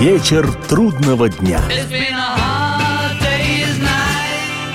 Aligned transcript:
Вечер 0.00 0.46
трудного 0.68 1.30
дня. 1.30 1.58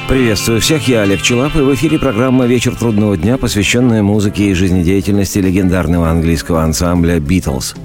Приветствую 0.10 0.60
всех, 0.62 0.88
я 0.88 1.04
Олег 1.04 1.22
Челап, 1.22 1.56
и 1.56 1.60
в 1.60 1.72
эфире 1.76 2.00
программа 2.00 2.48
«Вечер 2.48 2.76
трудного 2.76 3.16
дня», 3.16 3.38
посвященная 3.38 4.02
музыке 4.02 4.46
и 4.46 4.56
жизнедеятельности 4.56 5.38
легендарного 5.38 6.10
английского 6.10 6.64
ансамбля 6.64 7.20
«Битлз». 7.20 7.76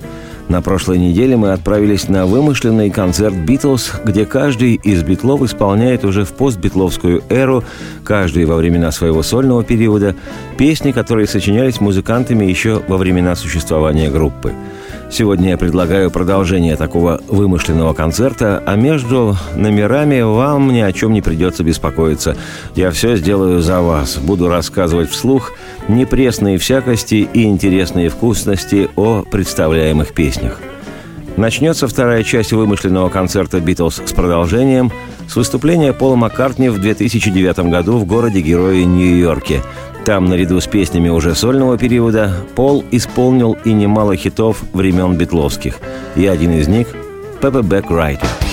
На 0.48 0.62
прошлой 0.62 0.96
неделе 0.96 1.36
мы 1.36 1.52
отправились 1.52 2.08
на 2.08 2.24
вымышленный 2.24 2.88
концерт 2.88 3.34
«Битлз», 3.34 3.92
где 4.02 4.24
каждый 4.24 4.76
из 4.76 5.02
битлов 5.02 5.42
исполняет 5.42 6.06
уже 6.06 6.24
в 6.24 6.32
постбитловскую 6.32 7.22
эру, 7.28 7.64
каждый 8.02 8.46
во 8.46 8.56
времена 8.56 8.90
своего 8.92 9.22
сольного 9.22 9.62
периода, 9.62 10.16
песни, 10.56 10.90
которые 10.90 11.26
сочинялись 11.26 11.82
музыкантами 11.82 12.46
еще 12.46 12.82
во 12.88 12.96
времена 12.96 13.36
существования 13.36 14.08
группы– 14.08 14.54
Сегодня 15.10 15.50
я 15.50 15.56
предлагаю 15.56 16.10
продолжение 16.10 16.76
такого 16.76 17.20
вымышленного 17.28 17.94
концерта, 17.94 18.62
а 18.66 18.74
между 18.74 19.36
номерами 19.54 20.20
вам 20.20 20.72
ни 20.72 20.80
о 20.80 20.92
чем 20.92 21.12
не 21.12 21.22
придется 21.22 21.62
беспокоиться. 21.62 22.36
Я 22.74 22.90
все 22.90 23.16
сделаю 23.16 23.60
за 23.60 23.80
вас. 23.80 24.18
Буду 24.18 24.48
рассказывать 24.48 25.10
вслух 25.10 25.52
непресные 25.88 26.58
всякости 26.58 27.28
и 27.32 27.44
интересные 27.44 28.08
вкусности 28.08 28.90
о 28.96 29.22
представляемых 29.22 30.12
песнях. 30.12 30.58
Начнется 31.36 31.86
вторая 31.86 32.22
часть 32.22 32.52
вымышленного 32.52 33.08
концерта 33.08 33.60
«Битлз» 33.60 34.02
с 34.04 34.12
продолжением 34.12 34.90
с 35.28 35.36
выступления 35.36 35.92
Пола 35.92 36.16
Маккартни 36.16 36.68
в 36.68 36.78
2009 36.78 37.58
году 37.70 37.98
в 37.98 38.06
городе-герое 38.06 38.84
Нью-Йорке– 38.84 39.62
там, 40.06 40.26
наряду 40.26 40.60
с 40.60 40.68
песнями 40.68 41.08
уже 41.08 41.34
сольного 41.34 41.76
периода, 41.76 42.32
Пол 42.54 42.84
исполнил 42.92 43.56
и 43.64 43.72
немало 43.72 44.14
хитов 44.14 44.62
времен 44.72 45.16
Битловских. 45.16 45.80
И 46.14 46.26
один 46.26 46.52
из 46.52 46.68
них– 46.68 46.86
«Пеппа 47.40 47.62
Бэк 47.62 47.90
Райтер». 47.90 48.45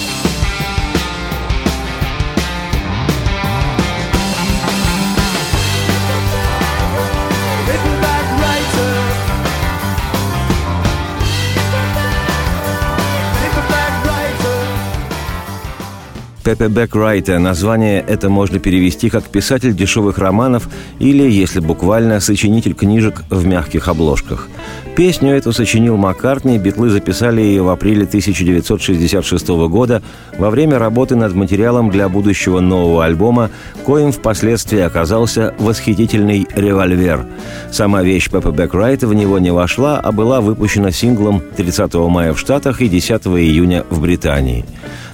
Пепе 16.43 16.67
Райта. 16.93 17.39
Название 17.39 18.03
это 18.05 18.29
можно 18.29 18.59
перевести 18.59 19.09
как 19.09 19.23
«писатель 19.23 19.73
дешевых 19.73 20.17
романов» 20.17 20.67
или, 20.99 21.29
если 21.29 21.61
буквально, 21.61 22.19
«сочинитель 22.19 22.73
книжек 22.73 23.23
в 23.29 23.45
мягких 23.45 23.87
обложках». 23.87 24.49
Песню 24.95 25.33
эту 25.33 25.51
сочинил 25.53 25.97
Маккартни, 25.97 26.59
битлы 26.59 26.91
записали 26.91 27.41
ее 27.41 27.63
в 27.63 27.69
апреле 27.69 28.03
1966 28.03 29.47
года 29.67 30.03
во 30.37 30.51
время 30.51 30.77
работы 30.77 31.15
над 31.15 31.33
материалом 31.33 31.89
для 31.89 32.07
будущего 32.09 32.59
нового 32.59 33.03
альбома, 33.03 33.49
коим 33.85 34.11
впоследствии 34.11 34.79
оказался 34.79 35.55
восхитительный 35.57 36.47
«Револьвер». 36.53 37.25
Сама 37.71 38.03
вещь 38.03 38.29
Пеппа 38.29 38.51
Бек 38.51 38.75
Райта 38.75 39.07
в 39.07 39.15
него 39.15 39.39
не 39.39 39.49
вошла, 39.49 39.99
а 39.99 40.11
была 40.11 40.41
выпущена 40.41 40.91
синглом 40.91 41.41
30 41.57 41.91
мая 41.95 42.33
в 42.33 42.39
Штатах 42.39 42.79
и 42.81 42.87
10 42.87 43.25
июня 43.25 43.85
в 43.89 43.99
Британии. 43.99 44.63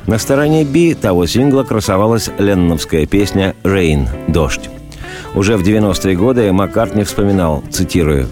На 0.08 0.18
стороне 0.18 0.66
«Би» 0.66 0.94
того 0.94 1.26
сингла 1.26 1.64
красовалась 1.64 2.30
ленновская 2.38 3.06
песня 3.06 3.56
«Rain»– 3.64 4.10
«Дождь». 4.28 4.70
Уже 5.36 5.56
в 5.56 5.62
90-е 5.62 6.18
годы 6.18 6.52
Маккартни 6.52 7.04
вспоминал, 7.04 7.64
цитирую, 7.72 8.28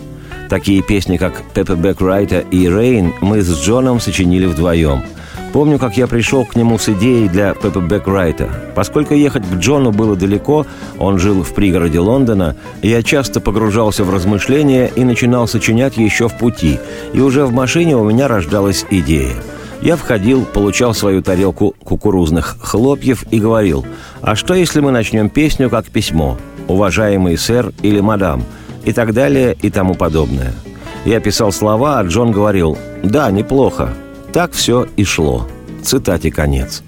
«Такие 0.50 0.82
песни, 0.82 1.18
как 1.18 1.44
«Пеппа 1.54 1.76
Бек 1.76 2.02
Райта» 2.02 2.40
и 2.40 2.66
«Rain» 2.66 3.14
мы 3.22 3.42
с 3.42 3.60
Джоном 3.60 4.00
сочинили 4.00 4.46
вдвоем. 4.46 5.04
Помню, 5.54 5.80
как 5.80 5.98
я 5.98 6.08
пришел 6.08 6.46
к 6.46 6.56
нему 6.56 6.78
с 6.78 6.90
идеей 6.90 7.28
для 7.28 7.54
Пеппа 7.54 7.80
Бек 7.80 8.08
Райта. 8.08 8.50
Поскольку 8.76 9.14
ехать 9.14 9.44
к 9.46 9.56
Джону 9.56 9.92
было 9.92 10.16
далеко, 10.16 10.66
он 11.00 11.20
жил 11.20 11.44
в 11.44 11.54
пригороде 11.54 12.00
Лондона, 12.00 12.56
я 12.82 13.04
часто 13.04 13.40
погружался 13.42 14.04
в 14.04 14.14
размышления 14.14 14.92
и 14.96 15.04
начинал 15.04 15.48
сочинять 15.48 15.98
еще 15.98 16.30
в 16.30 16.38
пути, 16.38 16.80
и 17.14 17.20
уже 17.20 17.46
в 17.46 17.54
машине 17.54 17.98
у 17.98 18.10
меня 18.10 18.28
рождалась 18.28 18.86
идея– 18.90 19.34
я 19.82 19.96
входил, 19.96 20.46
получал 20.46 20.94
свою 20.94 21.22
тарелку 21.22 21.76
кукурузных 21.84 22.58
хлопьев 22.62 23.24
и 23.30 23.40
говорил, 23.40 23.86
«А 24.22 24.36
что, 24.36 24.54
если 24.54 24.80
мы 24.80 24.92
начнем 24.92 25.30
песню 25.30 25.70
как 25.70 25.86
письмо? 25.86 26.38
Уважаемый 26.68 27.38
сэр 27.38 27.72
или 27.84 28.00
мадам?» 28.00 28.44
И 28.88 28.94
так 28.94 29.14
далее 29.14 29.56
и 29.62 29.70
тому 29.70 29.96
подобное. 29.96 30.54
Я 31.04 31.20
писал 31.20 31.52
слова, 31.52 32.00
а 32.00 32.04
Джон 32.04 32.32
говорил, 32.32 32.78
«Да, 33.04 33.30
неплохо». 33.32 33.90
Так 34.32 34.54
все 34.54 34.88
и 34.96 35.04
шло. 35.04 35.46
Цитате 35.84 36.32
конец. 36.32 36.84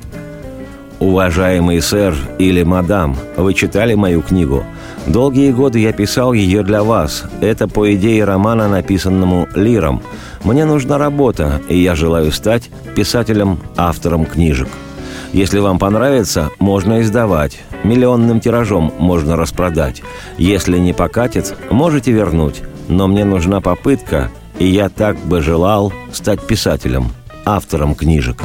«Уважаемый 0.99 1.81
сэр 1.81 2.15
или 2.37 2.63
мадам, 2.63 3.17
вы 3.35 3.53
читали 3.53 3.95
мою 3.95 4.21
книгу? 4.21 4.63
Долгие 5.07 5.51
годы 5.51 5.79
я 5.79 5.91
писал 5.91 6.31
ее 6.31 6.63
для 6.63 6.83
вас. 6.83 7.23
Это 7.41 7.67
по 7.67 7.93
идее 7.93 8.23
романа, 8.23 8.69
написанному 8.69 9.47
Лиром. 9.55 10.01
Мне 10.45 10.63
нужна 10.63 10.97
работа, 10.97 11.61
и 11.67 11.77
я 11.77 11.95
желаю 11.95 12.31
стать 12.31 12.69
писателем-автором 12.95 14.25
книжек. 14.25 14.69
Если 15.33 15.59
вам 15.59 15.77
понравится, 15.77 16.49
можно 16.59 17.01
издавать. 17.01 17.59
Миллионным 17.83 18.39
тиражом 18.39 18.91
можно 18.97 19.35
распродать. 19.35 20.01
Если 20.37 20.77
не 20.77 20.93
покатит, 20.93 21.55
можете 21.69 22.11
вернуть. 22.11 22.61
Но 22.87 23.07
мне 23.07 23.25
нужна 23.25 23.61
попытка, 23.61 24.31
и 24.57 24.65
я 24.65 24.89
так 24.89 25.17
бы 25.19 25.41
желал 25.41 25.93
стать 26.11 26.41
писателем, 26.45 27.11
автором 27.45 27.93
книжек. 27.93 28.43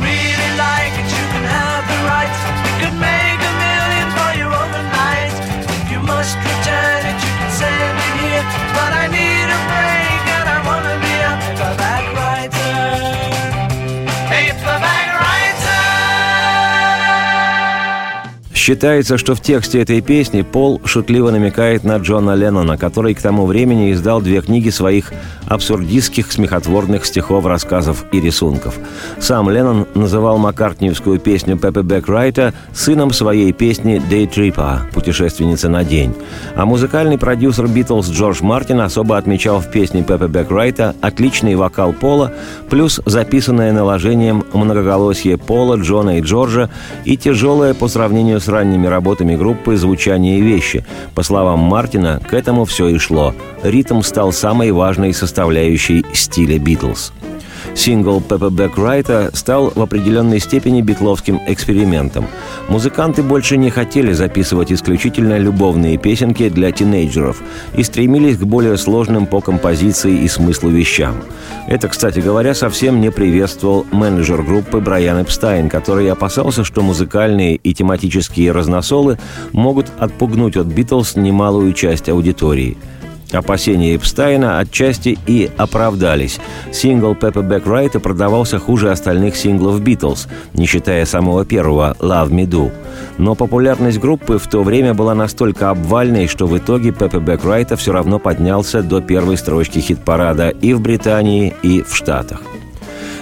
Считается, 18.64 19.18
что 19.18 19.34
в 19.34 19.42
тексте 19.42 19.82
этой 19.82 20.00
песни 20.00 20.40
Пол 20.40 20.80
шутливо 20.86 21.30
намекает 21.30 21.84
на 21.84 21.98
Джона 21.98 22.34
Леннона, 22.34 22.78
который 22.78 23.12
к 23.12 23.20
тому 23.20 23.44
времени 23.44 23.92
издал 23.92 24.22
две 24.22 24.40
книги 24.40 24.70
своих 24.70 25.12
абсурдистских 25.46 26.32
смехотворных 26.32 27.04
стихов, 27.04 27.44
рассказов 27.44 28.06
и 28.10 28.22
рисунков. 28.22 28.78
Сам 29.20 29.50
Леннон 29.50 29.86
называл 29.94 30.38
маккартниевскую 30.38 31.20
песню 31.20 31.58
Пеппи 31.58 31.82
Бек 31.82 32.08
Райта 32.08 32.54
сыном 32.72 33.12
своей 33.12 33.52
песни 33.52 34.00
«Day 34.10 34.26
Tripper»– 34.26 34.90
«Путешественница 34.94 35.68
на 35.68 35.84
день». 35.84 36.14
А 36.56 36.64
музыкальный 36.64 37.18
продюсер 37.18 37.68
Битлз 37.68 38.08
Джордж 38.08 38.42
Мартин 38.42 38.80
особо 38.80 39.18
отмечал 39.18 39.60
в 39.60 39.70
песне 39.70 40.02
Пеппи 40.02 40.26
Бек 40.26 40.50
Райта 40.50 40.94
отличный 41.02 41.54
вокал 41.54 41.92
Пола, 41.92 42.32
плюс 42.70 42.98
записанное 43.04 43.74
наложением 43.74 44.42
многоголосие 44.54 45.36
Пола, 45.36 45.76
Джона 45.76 46.16
и 46.16 46.22
Джорджа 46.22 46.70
и 47.04 47.18
тяжелое 47.18 47.74
по 47.74 47.88
сравнению 47.88 48.40
с 48.40 48.53
ранними 48.54 48.86
работами 48.86 49.36
группы 49.36 49.76
«Звучание 49.76 50.40
вещи». 50.40 50.86
По 51.14 51.22
словам 51.22 51.58
Мартина, 51.58 52.20
к 52.26 52.32
этому 52.32 52.64
все 52.64 52.88
и 52.88 52.98
шло. 52.98 53.34
Ритм 53.62 54.00
стал 54.00 54.32
самой 54.32 54.70
важной 54.70 55.12
составляющей 55.12 56.04
стиля 56.14 56.58
«Битлз». 56.58 57.12
Сингл 57.74 58.20
Пеппа 58.20 58.50
Бек 58.50 58.78
Райта 58.78 59.30
стал 59.32 59.72
в 59.74 59.80
определенной 59.80 60.40
степени 60.40 60.82
битловским 60.82 61.40
экспериментом. 61.46 62.26
Музыканты 62.68 63.22
больше 63.22 63.56
не 63.56 63.70
хотели 63.70 64.12
записывать 64.12 64.72
исключительно 64.72 65.38
любовные 65.38 65.96
песенки 65.96 66.48
для 66.48 66.70
тинейджеров 66.72 67.42
и 67.76 67.82
стремились 67.82 68.38
к 68.38 68.44
более 68.44 68.76
сложным 68.76 69.26
по 69.26 69.40
композиции 69.40 70.22
и 70.22 70.28
смыслу 70.28 70.70
вещам. 70.70 71.16
Это, 71.66 71.88
кстати 71.88 72.20
говоря, 72.20 72.54
совсем 72.54 73.00
не 73.00 73.10
приветствовал 73.10 73.86
менеджер 73.90 74.42
группы 74.42 74.80
Брайан 74.80 75.22
Эпстайн, 75.22 75.68
который 75.68 76.10
опасался, 76.10 76.64
что 76.64 76.82
музыкальные 76.82 77.56
и 77.56 77.74
тематические 77.74 78.52
разносолы 78.52 79.18
могут 79.52 79.86
отпугнуть 79.98 80.56
от 80.56 80.66
Битлз 80.66 81.16
немалую 81.16 81.72
часть 81.72 82.08
аудитории– 82.08 82.76
Опасения 83.34 83.96
Эпстайна 83.96 84.58
отчасти 84.58 85.18
и 85.26 85.50
оправдались. 85.56 86.38
Сингл 86.72 87.14
Бек 87.14 87.66
Райта 87.66 88.00
продавался 88.00 88.58
хуже 88.58 88.90
остальных 88.90 89.36
синглов 89.36 89.80
«Битлз», 89.80 90.28
не 90.54 90.66
считая 90.66 91.04
самого 91.04 91.44
первого 91.44 91.96
«Love 92.00 92.30
Me 92.30 92.46
Do». 92.46 92.72
Но 93.18 93.34
популярность 93.34 93.98
группы 93.98 94.38
в 94.38 94.46
то 94.48 94.62
время 94.62 94.94
была 94.94 95.14
настолько 95.14 95.70
обвальной, 95.70 96.26
что 96.26 96.46
в 96.46 96.56
итоге 96.56 96.90
Бек 96.90 97.44
Райта 97.44 97.76
все 97.76 97.92
равно 97.92 98.18
поднялся 98.18 98.82
до 98.82 99.00
первой 99.00 99.36
строчки 99.36 99.78
хит-парада 99.78 100.48
и 100.48 100.72
в 100.72 100.80
Британии, 100.80 101.54
и 101.62 101.82
в 101.82 101.94
Штатах. 101.94 102.40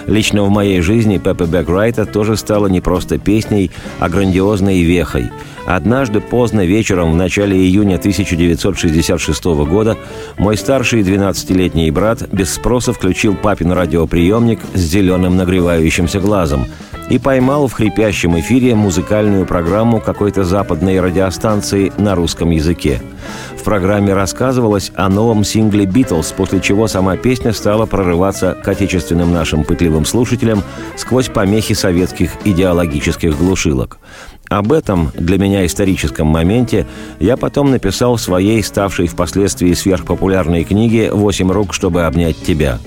Лично 0.07 0.43
в 0.43 0.49
моей 0.49 0.81
жизни 0.81 1.17
Пеппа 1.17 1.45
Бек 1.45 1.69
Райта 1.69 2.05
тоже 2.05 2.35
стала 2.35 2.67
не 2.67 2.81
просто 2.81 3.17
песней, 3.17 3.71
а 3.99 4.09
грандиозной 4.09 4.81
вехой. 4.81 5.31
Однажды 5.65 6.19
поздно 6.19 6.65
вечером 6.65 7.13
в 7.13 7.15
начале 7.15 7.57
июня 7.57 7.95
1966 7.95 9.45
года 9.45 9.97
мой 10.37 10.57
старший 10.57 11.01
12-летний 11.01 11.89
брат 11.91 12.27
без 12.31 12.53
спроса 12.53 12.91
включил 12.91 13.35
папин 13.35 13.71
радиоприемник 13.71 14.59
с 14.73 14.79
зеленым 14.79 15.37
нагревающимся 15.37 16.19
глазом 16.19 16.65
и 17.09 17.17
поймал 17.17 17.67
в 17.67 17.73
хрипящем 17.73 18.39
эфире 18.39 18.75
музыкальную 18.75 19.45
программу 19.45 19.99
какой-то 19.99 20.43
западной 20.43 20.99
радиостанции 20.99 21.91
на 21.97 22.15
русском 22.15 22.49
языке. 22.49 23.01
В 23.57 23.63
программе 23.63 24.13
рассказывалось 24.13 24.91
о 24.95 25.07
новом 25.09 25.45
сингле 25.45 25.85
«Битлз», 25.85 26.33
после 26.33 26.59
чего 26.59 26.87
сама 26.87 27.15
песня 27.15 27.53
стала 27.53 27.85
прорываться 27.85 28.57
к 28.61 28.67
отечественным 28.67 29.31
нашим 29.31 29.63
пытливым 29.63 30.05
слушателям 30.05 30.63
сквозь 30.97 31.29
помехи 31.29 31.73
советских 31.73 32.31
идеологических 32.43 33.37
глушилок. 33.37 33.99
Об 34.53 34.71
этом 34.71 35.11
для 35.15 35.39
меня 35.39 35.65
историческом 35.65 36.27
моменте 36.27 36.85
я 37.19 37.37
потом 37.37 37.71
написал 37.71 38.17
в 38.17 38.21
своей, 38.21 38.61
ставшей 38.61 39.07
впоследствии 39.07 39.73
сверхпопулярной 39.73 40.63
книге 40.63 41.11
«Восемь 41.11 41.51
рук, 41.51 41.73
чтобы 41.73 42.03
обнять 42.03 42.37
тебя». 42.37 42.77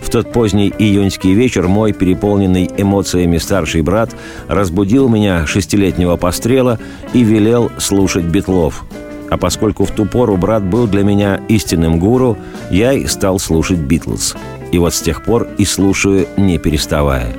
В 0.00 0.10
тот 0.10 0.32
поздний 0.32 0.74
июньский 0.76 1.32
вечер 1.32 1.68
мой 1.68 1.92
переполненный 1.92 2.68
эмоциями 2.76 3.38
старший 3.38 3.82
брат 3.82 4.10
разбудил 4.48 5.08
меня 5.08 5.46
шестилетнего 5.46 6.16
пострела 6.16 6.80
и 7.12 7.22
велел 7.22 7.70
слушать 7.78 8.24
Битлов– 8.24 8.84
а 9.30 9.38
поскольку 9.38 9.86
в 9.86 9.92
ту 9.92 10.04
пору 10.04 10.36
брат 10.36 10.62
был 10.62 10.86
для 10.86 11.04
меня 11.04 11.40
истинным 11.48 11.98
гуру, 11.98 12.36
я 12.70 12.92
и 12.92 13.06
стал 13.06 13.38
слушать 13.38 13.78
«Битлз». 13.78 14.36
И 14.72 14.78
вот 14.78 14.92
с 14.92 15.00
тех 15.00 15.24
пор 15.24 15.48
и 15.56 15.64
слушаю, 15.64 16.26
не 16.36 16.58
переставая. 16.58 17.32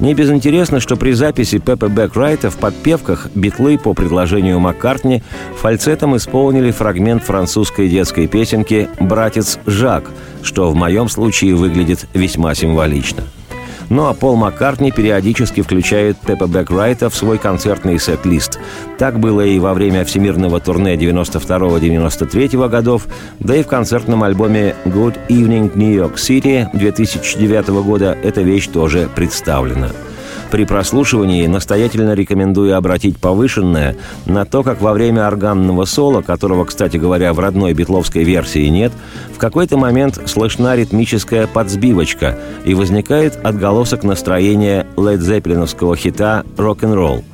Не 0.00 0.14
безинтересно, 0.14 0.80
что 0.80 0.96
при 0.96 1.12
записи 1.12 1.58
Пеппа 1.58 1.88
Бэк 1.88 2.50
в 2.50 2.56
подпевках 2.58 3.28
битлы 3.34 3.78
по 3.78 3.94
предложению 3.94 4.60
Маккартни 4.60 5.22
фальцетом 5.56 6.16
исполнили 6.16 6.70
фрагмент 6.70 7.22
французской 7.22 7.88
детской 7.88 8.26
песенки 8.26 8.88
«Братец 9.00 9.58
Жак», 9.66 10.10
что 10.42 10.70
в 10.70 10.74
моем 10.74 11.08
случае 11.08 11.54
выглядит 11.54 12.06
весьма 12.12 12.54
символично– 12.54 13.24
ну 13.88 14.06
а 14.06 14.14
Пол 14.14 14.36
Маккартни 14.36 14.90
периодически 14.90 15.62
включает 15.62 16.16
Пеппа 16.18 16.46
Бэк 16.46 16.70
Райта 16.70 17.10
в 17.10 17.14
свой 17.14 17.38
концертный 17.38 17.98
сет-лист. 17.98 18.58
Так 18.98 19.18
было 19.18 19.42
и 19.42 19.58
во 19.58 19.74
время 19.74 20.04
всемирного 20.04 20.60
турне 20.60 20.94
92-93 20.94 22.68
годов, 22.68 23.06
да 23.40 23.56
и 23.56 23.62
в 23.62 23.66
концертном 23.66 24.22
альбоме 24.22 24.74
«Good 24.84 25.16
Evening 25.28 25.76
New 25.76 25.92
York 25.92 26.16
City» 26.16 26.68
2009 26.72 27.68
года 27.84 28.16
эта 28.22 28.42
вещь 28.42 28.68
тоже 28.68 29.08
представлена. 29.14 29.90
При 30.50 30.64
прослушивании 30.64 31.46
настоятельно 31.46 32.14
рекомендую 32.14 32.76
обратить 32.76 33.18
повышенное 33.18 33.96
на 34.26 34.44
то, 34.44 34.62
как 34.62 34.80
во 34.80 34.92
время 34.92 35.26
органного 35.26 35.84
соло, 35.84 36.22
которого, 36.22 36.64
кстати 36.64 36.96
говоря, 36.96 37.32
в 37.32 37.40
родной 37.40 37.72
битловской 37.74 38.22
версии 38.22 38.66
нет, 38.68 38.92
в 39.34 39.38
какой-то 39.38 39.76
момент 39.76 40.20
слышна 40.26 40.76
ритмическая 40.76 41.46
подсбивочка 41.46 42.38
и 42.64 42.74
возникает 42.74 43.44
отголосок 43.44 44.04
настроения 44.04 44.86
ледзеппелиновского 44.96 45.96
хита 45.96 46.44
«Рок-н-ролл». 46.56 47.24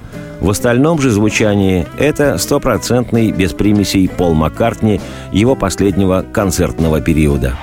В 0.40 0.50
остальном 0.50 1.00
же 1.00 1.10
звучании 1.10 1.86
это 1.98 2.36
стопроцентный, 2.38 3.30
без 3.30 3.52
примесей 3.52 4.08
Пол 4.08 4.34
Маккартни 4.34 5.00
его 5.30 5.54
последнего 5.54 6.24
концертного 6.32 7.00
периода. 7.00 7.56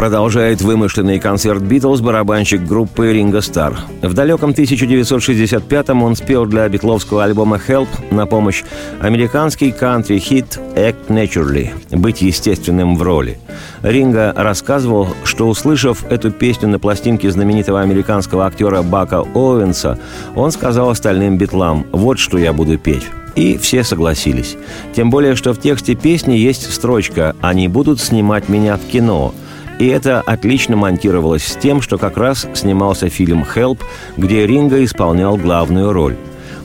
Продолжает 0.00 0.62
вымышленный 0.62 1.18
концерт 1.18 1.60
«Битлз» 1.60 2.00
барабанщик 2.00 2.62
группы 2.64 3.12
Ринго 3.12 3.42
Стар. 3.42 3.80
В 4.00 4.14
далеком 4.14 4.52
1965-м 4.52 6.02
он 6.02 6.16
спел 6.16 6.46
для 6.46 6.66
битловского 6.70 7.22
альбома 7.24 7.60
«Help» 7.68 7.86
на 8.10 8.24
помощь 8.24 8.64
американский 8.98 9.72
кантри-хит 9.72 10.58
«Act 10.74 11.08
Naturally»— 11.08 11.72
«Быть 11.90 12.22
естественным 12.22 12.96
в 12.96 13.02
роли». 13.02 13.38
Ринго 13.82 14.32
рассказывал, 14.34 15.08
что, 15.24 15.46
услышав 15.46 16.02
эту 16.10 16.30
песню 16.30 16.68
на 16.68 16.78
пластинке 16.78 17.30
знаменитого 17.30 17.82
американского 17.82 18.46
актера 18.46 18.80
Бака 18.80 19.20
Оуэнса, 19.20 19.98
он 20.34 20.50
сказал 20.50 20.88
остальным 20.88 21.36
битлам 21.36 21.84
«Вот 21.92 22.18
что 22.18 22.38
я 22.38 22.54
буду 22.54 22.78
петь». 22.78 23.04
И 23.36 23.58
все 23.58 23.84
согласились. 23.84 24.56
Тем 24.96 25.10
более, 25.10 25.36
что 25.36 25.52
в 25.52 25.60
тексте 25.60 25.94
песни 25.94 26.36
есть 26.36 26.72
строчка 26.72 27.36
«Они 27.42 27.68
будут 27.68 28.00
снимать 28.00 28.48
меня 28.48 28.78
в 28.78 28.90
кино», 28.90 29.34
и 29.80 29.86
это 29.86 30.20
отлично 30.20 30.76
монтировалось 30.76 31.44
с 31.44 31.56
тем, 31.56 31.80
что 31.80 31.96
как 31.96 32.18
раз 32.18 32.46
снимался 32.54 33.08
фильм 33.08 33.44
«Help», 33.54 33.80
где 34.18 34.46
Ринго 34.46 34.84
исполнял 34.84 35.36
главную 35.38 35.92
роль. 35.92 36.16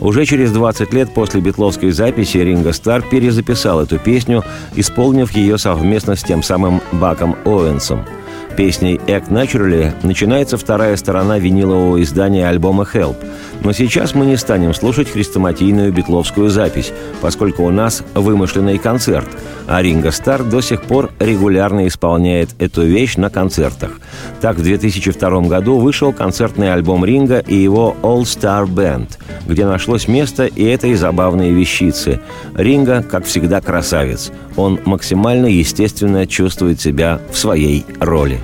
Уже 0.01 0.25
через 0.25 0.51
20 0.51 0.93
лет 0.93 1.13
после 1.13 1.39
битловской 1.39 1.91
записи 1.91 2.37
Ринго 2.37 2.73
Стар 2.73 3.01
перезаписал 3.01 3.79
эту 3.79 3.97
песню, 3.97 4.43
исполнив 4.75 5.31
ее 5.31 5.57
совместно 5.57 6.17
с 6.17 6.23
тем 6.23 6.43
самым 6.43 6.81
Баком 6.91 7.37
Оуэнсом– 7.45 8.05
Песней 8.55 9.01
«Act 9.07 9.29
Naturally» 9.29 9.91
начинается 10.03 10.57
вторая 10.57 10.95
сторона 10.95 11.39
винилового 11.39 12.01
издания 12.01 12.47
альбома 12.47 12.87
«Help». 12.91 13.17
Но 13.61 13.73
сейчас 13.73 14.15
мы 14.15 14.25
не 14.25 14.37
станем 14.37 14.73
слушать 14.73 15.09
хрестоматийную 15.09 15.91
битловскую 15.91 16.49
запись, 16.49 16.93
поскольку 17.21 17.63
у 17.63 17.71
нас 17.71 18.03
вымышленный 18.13 18.77
концерт, 18.77 19.27
а 19.67 19.81
Ринго 19.81 20.11
Стар 20.11 20.43
до 20.43 20.61
сих 20.61 20.83
пор 20.83 21.11
регулярно 21.19 21.87
исполняет 21.87 22.49
эту 22.59 22.83
вещь 22.83 23.15
на 23.17 23.29
концертах. 23.29 23.91
Так, 24.39 24.57
в 24.57 24.63
2002 24.63 25.41
году 25.41 25.79
вышел 25.79 26.13
концертный 26.13 26.71
альбом 26.71 27.03
Ринга 27.03 27.39
и 27.39 27.55
его 27.55 27.95
All 28.03 28.21
Star 28.21 28.67
Band, 28.67 29.17
где 29.47 29.65
нашлось 29.65 30.07
место 30.07 30.45
и 30.45 30.63
этой 30.63 30.93
забавной 30.93 31.51
вещицы. 31.51 32.21
Ринга, 32.55 33.03
как 33.03 33.25
всегда, 33.25 33.61
красавец. 33.61 34.31
Он 34.55 34.79
максимально 34.85 35.47
естественно 35.47 36.27
чувствует 36.27 36.79
себя 36.79 37.19
в 37.31 37.37
своей 37.37 37.85
роли. 37.99 38.39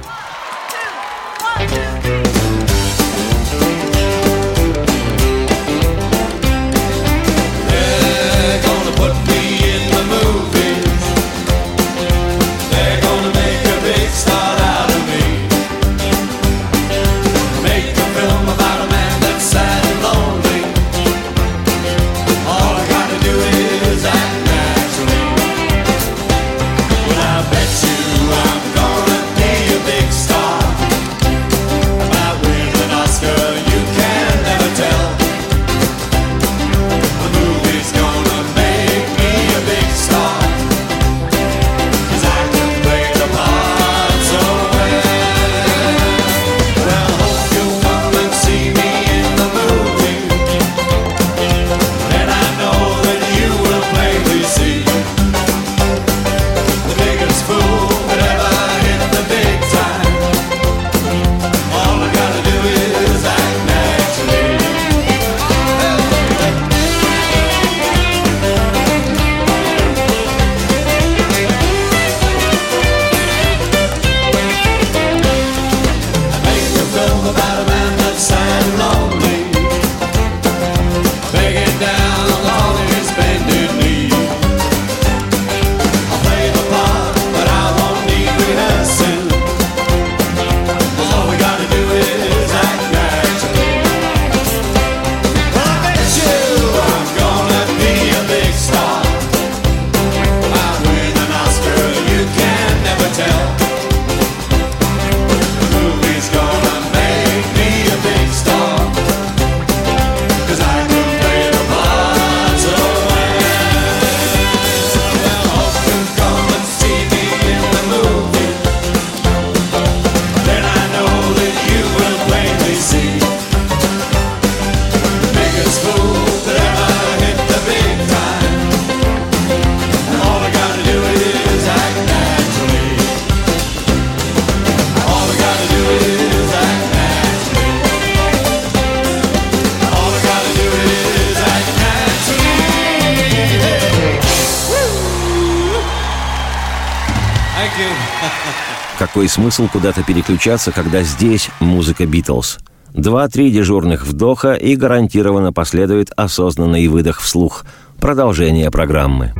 Какой 149.13 149.27
смысл 149.27 149.67
куда-то 149.67 150.03
переключаться, 150.03 150.71
когда 150.71 151.01
здесь 151.01 151.49
музыка 151.59 152.05
Битлз? 152.05 152.59
Два-три 152.93 153.51
дежурных 153.51 154.05
вдоха 154.05 154.53
и 154.53 154.77
гарантированно 154.77 155.51
последует 155.51 156.11
осознанный 156.15 156.87
выдох 156.87 157.19
вслух. 157.19 157.65
Продолжение 157.99 158.71
программы. 158.71 159.33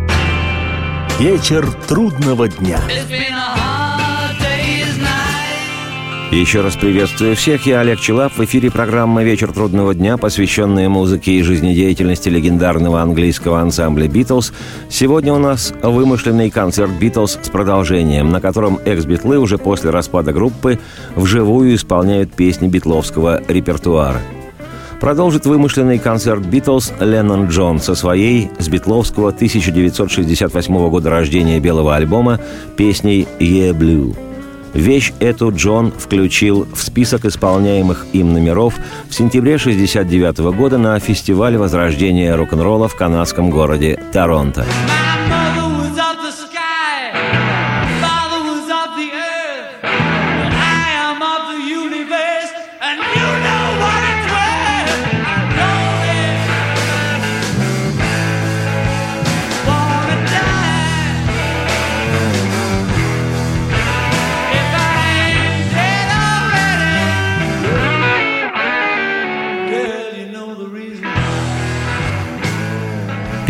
Вечер 1.20 1.72
трудного 1.88 2.50
дня. 2.50 2.82
Еще 6.32 6.62
раз 6.62 6.78
приветствую 6.78 7.36
всех. 7.36 7.66
Я 7.66 7.82
Олег 7.82 8.00
Челап. 8.00 8.32
В 8.32 8.46
эфире 8.46 8.72
программа 8.72 9.22
«Вечер 9.22 9.52
трудного 9.52 9.94
дня», 9.94 10.16
посвященная 10.16 10.88
музыке 10.88 11.34
и 11.34 11.42
жизнедеятельности 11.42 12.30
легендарного 12.30 13.02
английского 13.02 13.60
ансамбля 13.60 14.08
«Битлз». 14.08 14.54
Сегодня 14.90 15.34
у 15.34 15.40
нас 15.40 15.74
вымышленный 15.84 16.50
концерт 16.50 16.92
«Битлз» 16.92 17.38
с 17.42 17.50
продолжением, 17.50 18.30
на 18.30 18.40
котором 18.40 18.80
экс-битлы 18.86 19.40
уже 19.40 19.58
после 19.58 19.90
распада 19.90 20.32
группы 20.32 20.80
вживую 21.16 21.76
исполняют 21.76 22.32
песни 22.32 22.70
битловского 22.70 23.42
репертуара. 23.50 24.22
Продолжит 25.02 25.46
вымышленный 25.46 26.00
концерт 26.00 26.46
«Битлз» 26.46 26.94
Леннон 27.02 27.48
Джон 27.48 27.82
со 27.82 27.94
своей 27.94 28.50
с 28.58 28.70
битловского 28.70 29.30
1968 29.32 30.90
года 30.90 31.10
рождения 31.10 31.60
белого 31.60 31.94
альбома 31.94 32.40
песней 32.78 33.28
«Yeah 33.38 33.78
Blue». 33.78 34.31
Вещь 34.74 35.13
эту 35.20 35.51
Джон 35.51 35.92
включил 35.92 36.68
в 36.74 36.82
список 36.82 37.25
исполняемых 37.25 38.06
им 38.13 38.34
номеров 38.34 38.75
в 39.10 39.13
сентябре 39.13 39.56
1969 39.56 40.56
года 40.56 40.78
на 40.78 41.00
фестивале 41.00 41.58
возрождения 41.58 42.36
рок-н-ролла 42.36 42.88
в 42.88 42.96
канадском 42.96 43.50
городе 43.50 44.00
Торонто. 44.13 44.66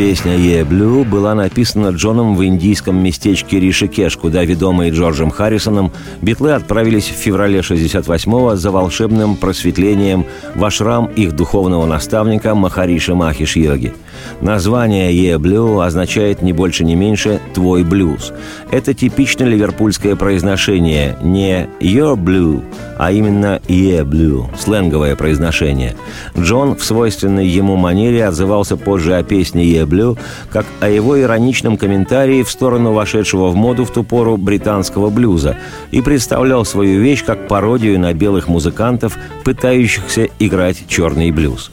Песня 0.02 0.36
«Yeah 0.36 0.68
Blue» 0.68 1.06
была 1.06 1.36
написана 1.36 1.90
Джоном 1.90 2.36
в 2.36 2.44
индийском 2.44 2.96
местечке 3.04 3.60
Ришикеш, 3.60 4.18
куда, 4.18 4.44
ведомые 4.44 4.92
Джорджем 4.92 5.30
Харрисоном, 5.30 5.92
битлы 6.24 6.54
отправились 6.54 7.08
в 7.08 7.14
феврале 7.14 7.60
68-го 7.60 8.56
за 8.56 8.72
волшебным 8.72 9.36
просветлением 9.36 10.26
в 10.56 10.66
ашрам 10.66 11.06
их 11.06 11.36
духовного 11.36 11.86
наставника 11.86 12.56
Махариша 12.56 13.14
Махиш 13.14 13.56
Йоги. 13.56 13.94
Название 14.42 15.14
«Yeah 15.14 15.38
Blue» 15.38 15.86
означает 15.86 16.42
не 16.42 16.54
больше, 16.54 16.84
не 16.84 16.96
меньше 16.96 17.40
«твой 17.54 17.84
блюз». 17.84 18.34
Это 18.72 18.94
типично 18.94 19.44
ливерпульское 19.44 20.16
произношение 20.16 21.18
не 21.22 21.68
«your 21.80 22.16
blue», 22.16 22.64
а 22.98 23.12
именно 23.12 23.62
«yeah 23.68 24.04
blue»– 24.04 24.46
сленговое 24.60 25.16
произношение. 25.16 25.96
Джон 26.38 26.76
в 26.76 26.84
свойственной 26.84 27.48
ему 27.48 27.76
манере 27.76 28.26
отзывался 28.26 28.78
позже 28.78 29.16
о 29.16 29.24
песне 29.24 29.64
«yeah 29.66 29.86
Блю, 29.86 30.18
как 30.52 30.66
о 30.80 30.90
его 30.90 31.20
ироничном 31.20 31.78
комментарии 31.78 32.44
в 32.44 32.50
сторону 32.50 32.94
вошедшего 32.94 33.50
в 33.50 33.56
моду 33.56 33.86
в 33.86 33.92
ту 33.92 34.04
пору 34.04 34.38
британского 34.38 35.10
блюза 35.10 35.58
и 35.92 36.02
представлял 36.02 36.66
свою 36.66 37.02
вещь 37.02 37.24
как 37.24 37.48
пародию 37.48 38.00
на 38.00 38.14
белых 38.14 38.48
музыкантов, 38.48 39.18
пытающихся 39.44 40.30
играть 40.40 40.84
черный 40.88 41.32
блюз. 41.32 41.72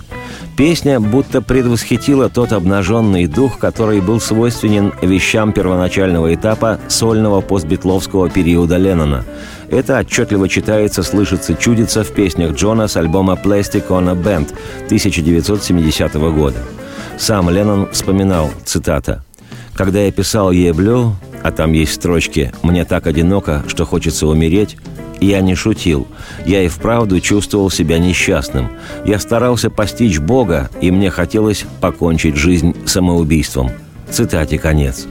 Песня 0.57 0.99
будто 0.99 1.41
предвосхитила 1.41 2.29
тот 2.29 2.53
обнаженный 2.53 3.27
дух, 3.27 3.59
который 3.59 4.01
был 4.01 4.21
свойственен 4.21 4.93
вещам 5.03 5.53
первоначального 5.53 6.35
этапа 6.35 6.81
сольного 6.89 7.41
постбитловского 7.41 8.29
периода 8.29 8.77
Леннона. 8.77 9.25
Это 9.71 9.99
отчетливо 9.99 10.49
читается, 10.49 11.03
слышится, 11.03 11.55
чудится 11.55 12.03
в 12.03 12.13
песнях 12.13 12.55
Джона 12.55 12.89
с 12.89 12.97
альбома 12.97 13.39
«Plastic 13.43 13.89
on 13.89 14.11
a 14.11 14.15
Band» 14.15 14.53
1970 14.87 16.15
года. 16.15 16.59
Сам 17.19 17.51
Леннон 17.51 17.89
вспоминал, 17.93 18.51
цитата, 18.65 19.25
«Когда 19.75 20.01
я 20.01 20.11
писал 20.11 20.51
«Еблю», 20.51 21.17
а 21.43 21.53
там 21.53 21.73
есть 21.73 21.95
строчки 21.95 22.53
«Мне 22.63 22.85
так 22.85 23.07
одиноко, 23.07 23.63
что 23.69 23.85
хочется 23.85 24.27
умереть», 24.27 24.77
я 25.21 25.41
не 25.41 25.55
шутил. 25.55 26.07
Я 26.45 26.63
и 26.63 26.69
вправду 26.69 27.21
чувствовал 27.21 27.71
себя 27.71 27.99
несчастным. 27.99 28.71
Я 29.05 29.19
старался 29.19 29.71
постичь 29.71 30.19
Бога, 30.19 30.71
и 30.81 30.91
мне 30.91 31.11
хотелось 31.11 31.65
покончить 31.81 32.37
жизнь 32.37 32.75
самоубийством. 32.87 33.71
Цитате 34.11 34.59
конец. 34.59 35.07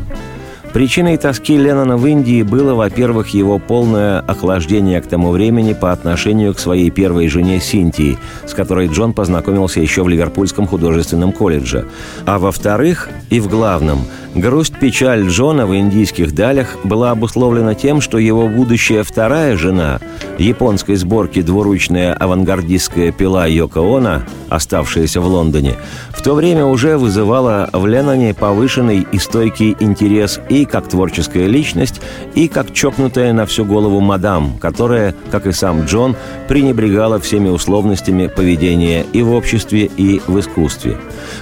Причиной 0.77 1.17
тоски 1.17 1.57
Леннона 1.57 1.97
в 1.97 2.05
Индии 2.05 2.43
было, 2.43 2.75
во-первых, 2.75 3.29
его 3.29 3.57
полное 3.57 4.19
охлаждение 4.19 5.01
к 5.01 5.07
тому 5.07 5.31
времени 5.31 5.73
по 5.73 5.91
отношению 5.91 6.53
к 6.53 6.59
своей 6.59 6.91
первой 6.91 7.29
жене 7.29 7.59
Синтии, 7.59 8.19
с 8.45 8.53
которой 8.53 8.87
Джон 8.87 9.13
познакомился 9.13 9.79
еще 9.79 10.03
в 10.03 10.07
Ливерпульском 10.07 10.67
художественном 10.67 11.31
колледже. 11.31 11.87
А 12.27 12.37
во-вторых, 12.37 13.09
и 13.31 13.39
в 13.39 13.47
главном, 13.47 14.05
грусть-печаль 14.35 15.27
Джона 15.27 15.65
в 15.65 15.75
индийских 15.75 16.35
далях 16.35 16.77
была 16.83 17.09
обусловлена 17.09 17.73
тем, 17.73 17.99
что 17.99 18.19
его 18.19 18.47
будущая 18.47 19.01
вторая 19.01 19.57
жена, 19.57 19.99
японской 20.37 20.95
сборки 20.95 21.41
двуручная 21.41 22.13
авангардистская 22.13 23.11
пила 23.11 23.47
Йоко 23.47 23.79
Оно, 23.79 24.21
оставшаяся 24.49 25.21
в 25.21 25.25
Лондоне, 25.25 25.73
в 26.09 26.21
то 26.21 26.35
время 26.35 26.65
уже 26.65 26.99
вызывала 26.99 27.67
в 27.73 27.87
Ленноне 27.87 28.35
повышенный 28.35 29.07
и 29.11 29.17
стойкий 29.17 29.75
интерес 29.79 30.39
и 30.49 30.66
как 30.67 30.87
творческая 30.87 31.47
личность, 31.47 32.01
и 32.35 32.47
как 32.47 32.73
чокнутая 32.73 33.33
на 33.33 33.45
всю 33.45 33.65
голову 33.65 33.99
мадам, 33.99 34.57
которая, 34.59 35.15
как 35.31 35.47
и 35.47 35.51
сам 35.51 35.85
Джон, 35.85 36.15
пренебрегала 36.47 37.19
всеми 37.19 37.49
условностями 37.49 38.27
поведения 38.27 39.05
и 39.13 39.21
в 39.21 39.33
обществе, 39.33 39.89
и 39.97 40.21
в 40.27 40.39
искусстве. 40.39 40.97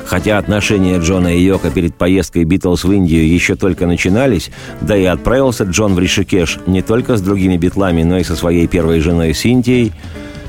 Хотя 0.06 0.38
отношения 0.38 1.00
Джона 1.00 1.36
и 1.36 1.42
Йока 1.42 1.72
перед 1.72 1.96
поездкой 1.96 2.44
Битлз 2.44 2.84
в 2.84 2.92
Индию 2.92 3.28
еще 3.28 3.56
только 3.56 3.88
начинались, 3.88 4.50
да 4.82 4.96
и 4.96 5.06
отправился 5.06 5.64
Джон 5.64 5.96
в 5.96 6.00
Ришикеш 6.00 6.60
не 6.68 6.82
только 6.82 7.18
с 7.18 7.22
другими 7.22 7.58
битлами, 7.58 8.04
но 8.04 8.18
и 8.18 8.24
со 8.24 8.36
своей 8.36 8.68
первой 8.68 9.00
женой 9.00 9.34
Синтией, 9.34 9.94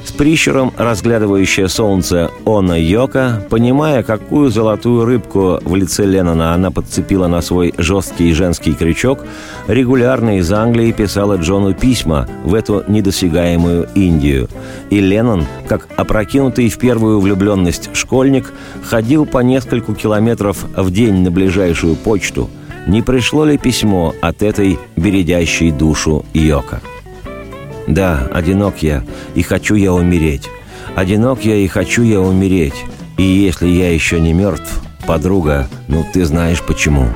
с 0.06 0.12
прищуром 0.12 0.72
разглядывающая 0.76 1.66
солнце 1.68 2.30
Она 2.44 2.76
Йока, 2.76 3.44
понимая, 3.50 4.02
какую 4.02 4.50
золотую 4.50 5.04
рыбку 5.04 5.58
в 5.62 5.74
лице 5.74 6.04
Леннона 6.04 6.54
она 6.54 6.70
подцепила 6.70 7.26
на 7.26 7.40
свой 7.40 7.74
жесткий 7.76 8.32
женский 8.32 8.74
крючок, 8.74 9.24
регулярно 9.66 10.38
из 10.38 10.50
Англии 10.52 10.92
писала 10.92 11.36
Джону 11.36 11.74
письма 11.74 12.28
в 12.44 12.54
эту 12.54 12.84
недосягаемую 12.86 13.88
Индию. 13.94 14.48
И 14.90 15.00
Леннон, 15.00 15.44
как 15.66 15.88
опрокинутый 15.96 16.68
в 16.68 16.78
первую 16.78 17.20
влюбленность 17.20 17.90
школьник, 17.94 18.52
ходил 18.84 19.26
по 19.26 19.38
нескольку 19.38 19.94
километров 19.94 20.64
в 20.76 20.90
день 20.92 21.22
на 21.22 21.30
ближайшую 21.30 21.96
почту. 21.96 22.48
Не 22.86 23.02
пришло 23.02 23.44
ли 23.44 23.58
письмо 23.58 24.14
от 24.20 24.42
этой 24.42 24.78
бередящей 24.96 25.72
душу 25.72 26.24
Йока? 26.32 26.80
Да, 27.86 28.28
одинок 28.32 28.82
я, 28.82 29.02
и 29.34 29.42
хочу 29.42 29.74
я 29.74 29.92
умереть. 29.92 30.48
Одинок 30.94 31.44
я, 31.44 31.56
и 31.56 31.66
хочу 31.66 32.02
я 32.02 32.20
умереть. 32.20 32.84
И 33.16 33.22
если 33.22 33.68
я 33.68 33.92
еще 33.92 34.20
не 34.20 34.32
мертв, 34.32 34.80
подруга, 35.06 35.68
ну 35.88 36.04
ты 36.12 36.24
знаешь 36.24 36.62
почему. 36.62 37.08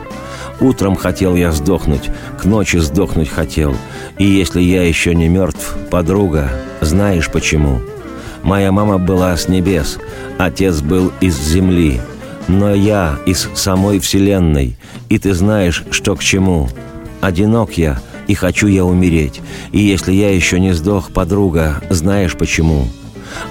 Утром 0.60 0.94
хотел 0.94 1.34
я 1.36 1.52
сдохнуть, 1.52 2.10
к 2.38 2.44
ночи 2.44 2.76
сдохнуть 2.76 3.30
хотел. 3.30 3.74
И 4.18 4.24
если 4.24 4.60
я 4.60 4.86
еще 4.86 5.14
не 5.14 5.28
мертв, 5.28 5.76
подруга, 5.90 6.50
знаешь 6.80 7.30
почему. 7.30 7.80
Моя 8.42 8.70
мама 8.70 8.98
была 8.98 9.36
с 9.36 9.48
небес, 9.48 9.98
отец 10.38 10.80
был 10.80 11.12
из 11.20 11.38
земли, 11.38 12.00
но 12.48 12.74
я 12.74 13.18
из 13.26 13.48
самой 13.54 14.00
вселенной, 14.00 14.76
и 15.08 15.18
ты 15.18 15.34
знаешь, 15.34 15.84
что 15.90 16.16
к 16.16 16.22
чему. 16.22 16.68
Одинок 17.20 17.72
я, 17.72 18.00
и 18.26 18.34
хочу 18.34 18.66
я 18.66 18.84
умереть. 18.84 19.40
И 19.72 19.80
если 19.80 20.12
я 20.12 20.34
еще 20.34 20.60
не 20.60 20.72
сдох, 20.72 21.10
подруга, 21.12 21.82
знаешь 21.90 22.36
почему? 22.36 22.88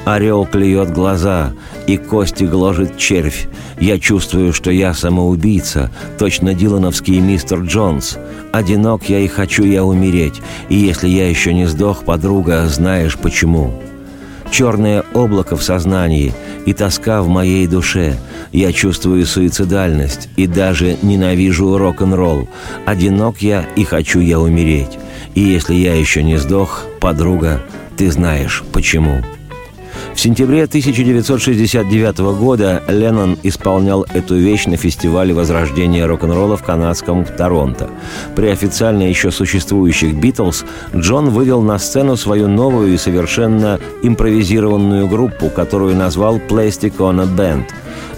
Орел 0.05 0.45
клюет 0.45 0.91
глаза, 0.91 1.53
и 1.87 1.97
кости 1.97 2.43
гложет 2.43 2.97
червь. 2.97 3.47
Я 3.79 3.97
чувствую, 3.97 4.53
что 4.53 4.71
я 4.71 4.93
самоубийца, 4.93 5.91
точно 6.17 6.53
дилановский 6.53 7.19
мистер 7.19 7.61
Джонс. 7.61 8.17
Одинок 8.51 9.07
я 9.09 9.19
и 9.19 9.27
хочу 9.27 9.63
я 9.63 9.83
умереть. 9.83 10.41
И 10.67 10.75
если 10.75 11.07
я 11.07 11.29
еще 11.29 11.53
не 11.53 11.65
сдох, 11.65 12.03
подруга, 12.03 12.67
знаешь 12.67 13.17
почему?» 13.17 13.73
черное 14.51 15.03
облако 15.13 15.55
в 15.55 15.63
сознании 15.63 16.33
и 16.65 16.73
тоска 16.73 17.21
в 17.21 17.27
моей 17.27 17.67
душе. 17.67 18.17
Я 18.51 18.71
чувствую 18.71 19.25
суицидальность 19.25 20.29
и 20.35 20.47
даже 20.47 20.97
ненавижу 21.01 21.77
рок-н-ролл. 21.77 22.47
Одинок 22.85 23.41
я 23.41 23.65
и 23.75 23.83
хочу 23.83 24.19
я 24.19 24.39
умереть. 24.39 24.97
И 25.35 25.41
если 25.41 25.75
я 25.75 25.95
еще 25.95 26.23
не 26.23 26.37
сдох, 26.37 26.85
подруга, 26.99 27.61
ты 27.97 28.11
знаешь 28.11 28.63
почему». 28.73 29.38
В 30.19 30.21
сентябре 30.21 30.65
1969 30.65 32.17
года 32.37 32.83
Леннон 32.89 33.37
исполнял 33.41 34.05
эту 34.13 34.35
вещь 34.35 34.65
на 34.65 34.75
фестивале 34.75 35.33
возрождения 35.33 36.05
рок-н-ролла 36.05 36.57
в 36.57 36.61
канадском 36.61 37.23
Торонто. 37.23 37.89
При 38.35 38.47
официально 38.47 39.03
еще 39.03 39.31
существующих 39.31 40.13
«Битлз» 40.15 40.65
Джон 40.93 41.29
вывел 41.29 41.61
на 41.61 41.79
сцену 41.79 42.17
свою 42.17 42.49
новую 42.49 42.93
и 42.93 42.97
совершенно 42.97 43.79
импровизированную 44.03 45.07
группу, 45.07 45.49
которую 45.49 45.95
назвал 45.95 46.37
«Plastic 46.37 46.97
on 46.97 47.21
a 47.21 47.25
Band», 47.25 47.63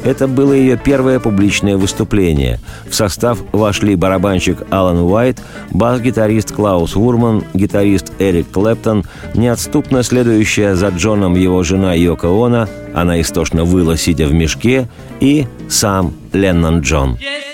это 0.04 0.28
было 0.28 0.54
ее 0.54 0.78
первое 0.78 1.20
публичное 1.20 1.78
выступление. 1.78 2.60
В 2.90 2.96
состав 2.96 3.40
вошли 3.52 3.96
барабанщик 3.96 4.60
Алан 4.70 5.00
Уайт, 5.00 5.42
бас-гитарист 5.72 6.54
Клаус 6.54 6.96
Вурман, 6.96 7.44
гитарист 7.54 8.12
Эрик 8.20 8.52
Клэптон, 8.52 9.06
неотступно 9.36 10.04
следующая 10.04 10.76
за 10.76 10.90
Джоном 10.90 11.36
его 11.36 11.64
жена 11.64 11.94
Йоко 11.94 12.28
Оно, 12.28 12.68
она 12.94 13.22
истошно 13.22 13.64
выла, 13.64 13.98
сидя 13.98 14.26
в 14.28 14.34
мешке, 14.34 14.88
и 15.20 15.46
сам 15.70 16.14
Леннон 16.34 16.82
Джон. 16.82 17.18
Yes, 17.22 17.51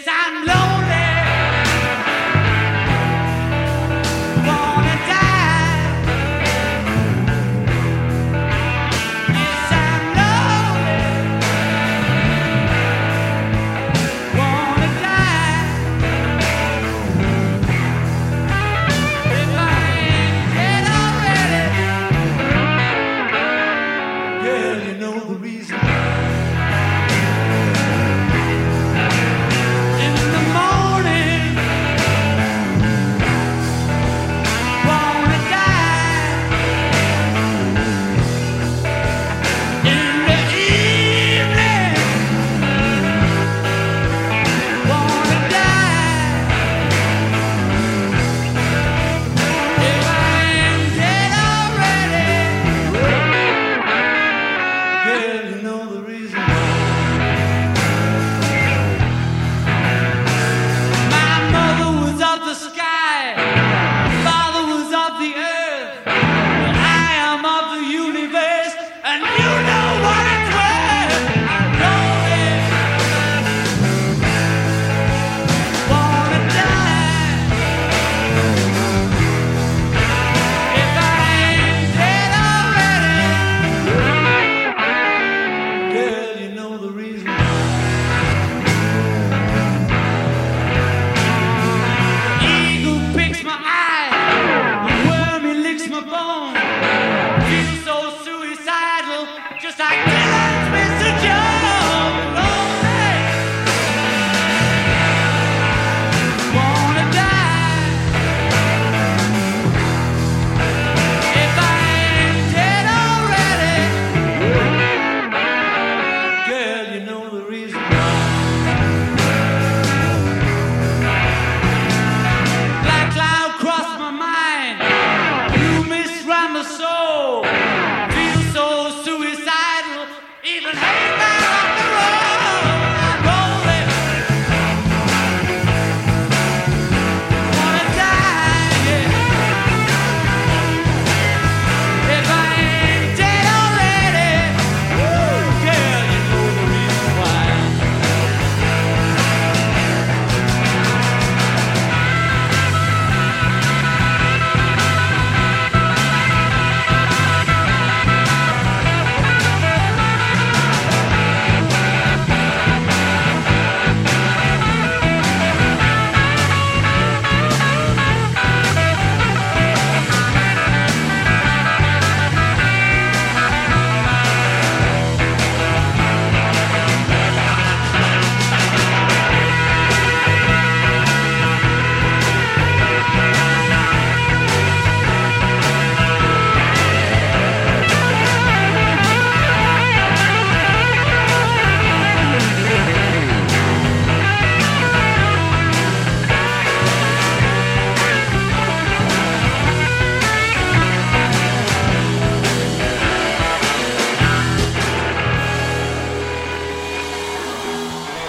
go! 127.17 127.86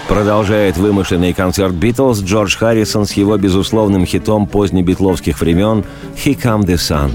Продолжает 0.09 0.75
вымышленный 0.75 1.33
концерт 1.33 1.75
«Битлз» 1.75 2.23
Джордж 2.23 2.57
Харрисон 2.57 3.05
с 3.05 3.13
его 3.13 3.37
безусловным 3.37 4.07
хитом 4.07 4.47
позднебитловских 4.47 5.39
времен 5.39 5.85
«He 6.15 6.35
Come 6.35 6.65
the 6.65 6.77
Sun». 6.77 7.11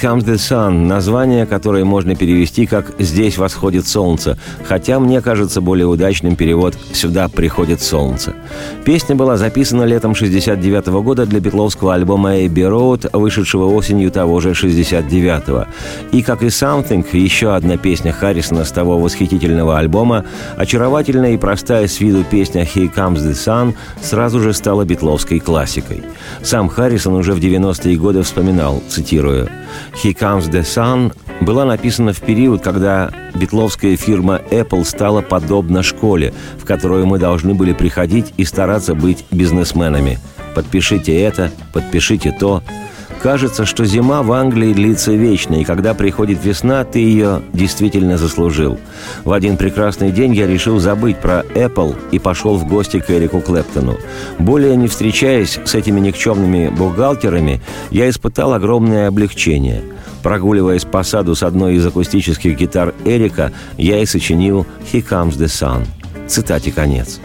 Comes 0.00 0.24
the 0.24 0.34
Sun»– 0.34 0.86
название, 0.86 1.44
которое 1.44 1.84
можно 1.84 2.14
перевести 2.14 2.66
как 2.66 2.92
«Здесь 3.00 3.36
восходит 3.36 3.88
солнце», 3.88 4.38
хотя 4.64 5.00
мне 5.00 5.20
кажется 5.20 5.60
более 5.60 5.86
удачным 5.86 6.36
перевод 6.36 6.76
«Сюда 6.92 7.28
приходит 7.28 7.82
солнце». 7.82 8.34
Песня 8.84 9.16
была 9.16 9.36
записана 9.36 9.82
летом 9.82 10.14
69 10.14 10.86
-го 10.86 11.02
года 11.02 11.26
для 11.26 11.40
битловского 11.40 11.94
альбома 11.94 12.36
«Abbey 12.36 12.70
Road», 12.70 13.10
вышедшего 13.12 13.66
осенью 13.66 14.12
того 14.12 14.40
же 14.40 14.50
69-го. 14.50 15.66
И, 16.12 16.22
как 16.22 16.42
и 16.42 16.46
«Something», 16.46 17.04
еще 17.16 17.54
одна 17.54 17.76
песня 17.76 18.12
Харрисона 18.12 18.64
с 18.64 18.70
того 18.70 19.00
восхитительного 19.00 19.78
альбома, 19.78 20.24
очаровательная 20.56 21.32
и 21.32 21.38
простая 21.38 21.88
с 21.88 21.98
виду 22.00 22.22
песня 22.22 22.62
«He 22.62 22.92
Comes 22.94 23.16
the 23.16 23.32
Sun» 23.32 23.74
сразу 24.00 24.40
же 24.40 24.52
стала 24.52 24.84
битловской 24.84 25.40
классикой. 25.40 26.02
Сам 26.42 26.68
Харрисон 26.68 27.14
уже 27.14 27.32
в 27.32 27.40
90-е 27.40 27.96
годы 27.96 28.22
вспоминал, 28.22 28.82
цитирую, 28.88 29.48
«He 29.94 30.14
Comes 30.14 30.50
the 30.50 30.62
Sun» 30.62 31.12
была 31.40 31.64
написана 31.64 32.12
в 32.12 32.20
период, 32.20 32.62
когда 32.62 33.10
битловская 33.34 33.96
фирма 33.96 34.40
Apple 34.50 34.84
стала 34.84 35.22
подобна 35.22 35.82
школе, 35.82 36.32
в 36.58 36.64
которую 36.64 37.06
мы 37.06 37.18
должны 37.18 37.54
были 37.54 37.72
приходить 37.72 38.32
и 38.36 38.44
стараться 38.44 38.94
быть 38.94 39.24
бизнесменами. 39.30 40.18
Подпишите 40.54 41.20
это, 41.20 41.50
подпишите 41.72 42.32
то. 42.32 42.62
Кажется, 43.22 43.64
что 43.64 43.84
зима 43.84 44.22
в 44.22 44.32
Англии 44.32 44.72
длится 44.72 45.12
вечно, 45.12 45.56
и 45.56 45.64
когда 45.64 45.92
приходит 45.94 46.44
весна, 46.44 46.84
ты 46.84 47.00
ее 47.00 47.42
действительно 47.52 48.16
заслужил. 48.16 48.78
В 49.24 49.32
один 49.32 49.56
прекрасный 49.56 50.12
день 50.12 50.34
я 50.34 50.46
решил 50.46 50.78
забыть 50.78 51.18
про 51.18 51.40
Apple 51.54 51.96
и 52.12 52.18
пошел 52.18 52.56
в 52.56 52.66
гости 52.68 53.00
к 53.00 53.10
Эрику 53.10 53.40
Клэптону. 53.40 53.96
Более 54.38 54.76
не 54.76 54.86
встречаясь 54.86 55.58
с 55.64 55.74
этими 55.74 55.98
никчемными 55.98 56.68
бухгалтерами, 56.68 57.60
я 57.90 58.08
испытал 58.08 58.52
огромное 58.52 59.08
облегчение. 59.08 59.82
Прогуливаясь 60.22 60.84
по 60.84 61.02
саду 61.02 61.34
с 61.34 61.42
одной 61.42 61.74
из 61.74 61.86
акустических 61.86 62.56
гитар 62.56 62.94
Эрика, 63.04 63.52
я 63.76 64.00
и 64.00 64.06
сочинил 64.06 64.66
«He 64.92 65.04
Comes 65.04 65.36
the 65.36 65.46
Sun». 65.46 65.86
Цитате 66.28 66.70
конец. 66.70 67.20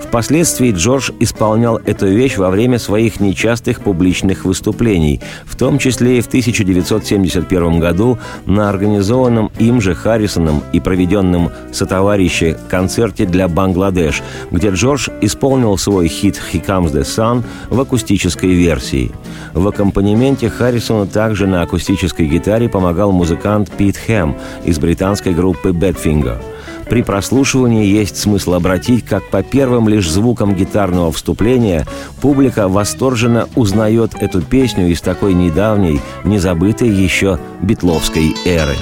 Впоследствии 0.00 0.72
Джордж 0.72 1.10
исполнял 1.20 1.76
эту 1.76 2.06
вещь 2.06 2.38
во 2.38 2.50
время 2.50 2.78
своих 2.78 3.20
нечастых 3.20 3.80
публичных 3.80 4.44
выступлений, 4.44 5.20
в 5.44 5.56
том 5.56 5.78
числе 5.78 6.18
и 6.18 6.20
в 6.20 6.26
1971 6.28 7.80
году 7.80 8.18
на 8.46 8.70
организованном 8.70 9.50
им 9.58 9.80
же 9.80 9.94
Харрисоном 9.94 10.62
и 10.72 10.80
проведенном 10.80 11.50
сотоварище 11.72 12.56
концерте 12.68 13.26
для 13.26 13.48
Бангладеш, 13.48 14.22
где 14.50 14.70
Джордж 14.70 15.08
исполнил 15.20 15.76
свой 15.76 16.08
хит 16.08 16.40
«He 16.52 16.64
Comes 16.64 16.92
the 16.92 17.02
Sun» 17.02 17.42
в 17.68 17.80
акустической 17.80 18.50
версии. 18.50 19.10
В 19.52 19.66
аккомпанементе 19.66 20.48
Харрисону 20.48 21.06
также 21.06 21.46
на 21.46 21.62
акустической 21.62 22.26
гитаре 22.26 22.68
помогал 22.68 23.12
музыкант 23.12 23.70
Пит 23.72 23.96
Хэм 23.96 24.36
из 24.64 24.78
британской 24.78 25.34
группы 25.34 25.70
Badfinger– 25.70 26.38
при 26.88 27.02
прослушивании 27.02 27.86
есть 27.86 28.16
смысл 28.16 28.54
обратить, 28.54 29.04
как 29.04 29.28
по 29.28 29.42
первым 29.42 29.88
лишь 29.88 30.10
звукам 30.10 30.54
гитарного 30.54 31.12
вступления 31.12 31.86
публика 32.20 32.68
восторженно 32.68 33.48
узнает 33.56 34.14
эту 34.18 34.40
песню 34.42 34.88
из 34.88 35.00
такой 35.00 35.34
недавней, 35.34 36.00
незабытой 36.24 36.88
еще 36.88 37.38
битловской 37.62 38.34
эры. 38.44 38.76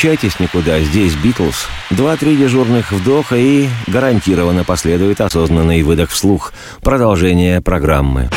Переключайтесь 0.00 0.40
никуда, 0.40 0.80
здесь 0.80 1.14
Битлз. 1.14 1.68
Два-три 1.90 2.34
дежурных 2.34 2.90
вдоха 2.90 3.36
и 3.36 3.68
гарантированно 3.86 4.64
последует 4.64 5.20
осознанный 5.20 5.82
выдох 5.82 6.10
вслух. 6.10 6.54
Продолжение 6.82 7.60
программы. 7.60 8.30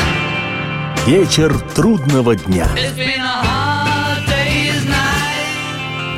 Вечер 1.06 1.58
трудного 1.74 2.36
дня. 2.36 2.68
It's 2.76 2.96
been 2.96 3.20
a. 3.20 3.53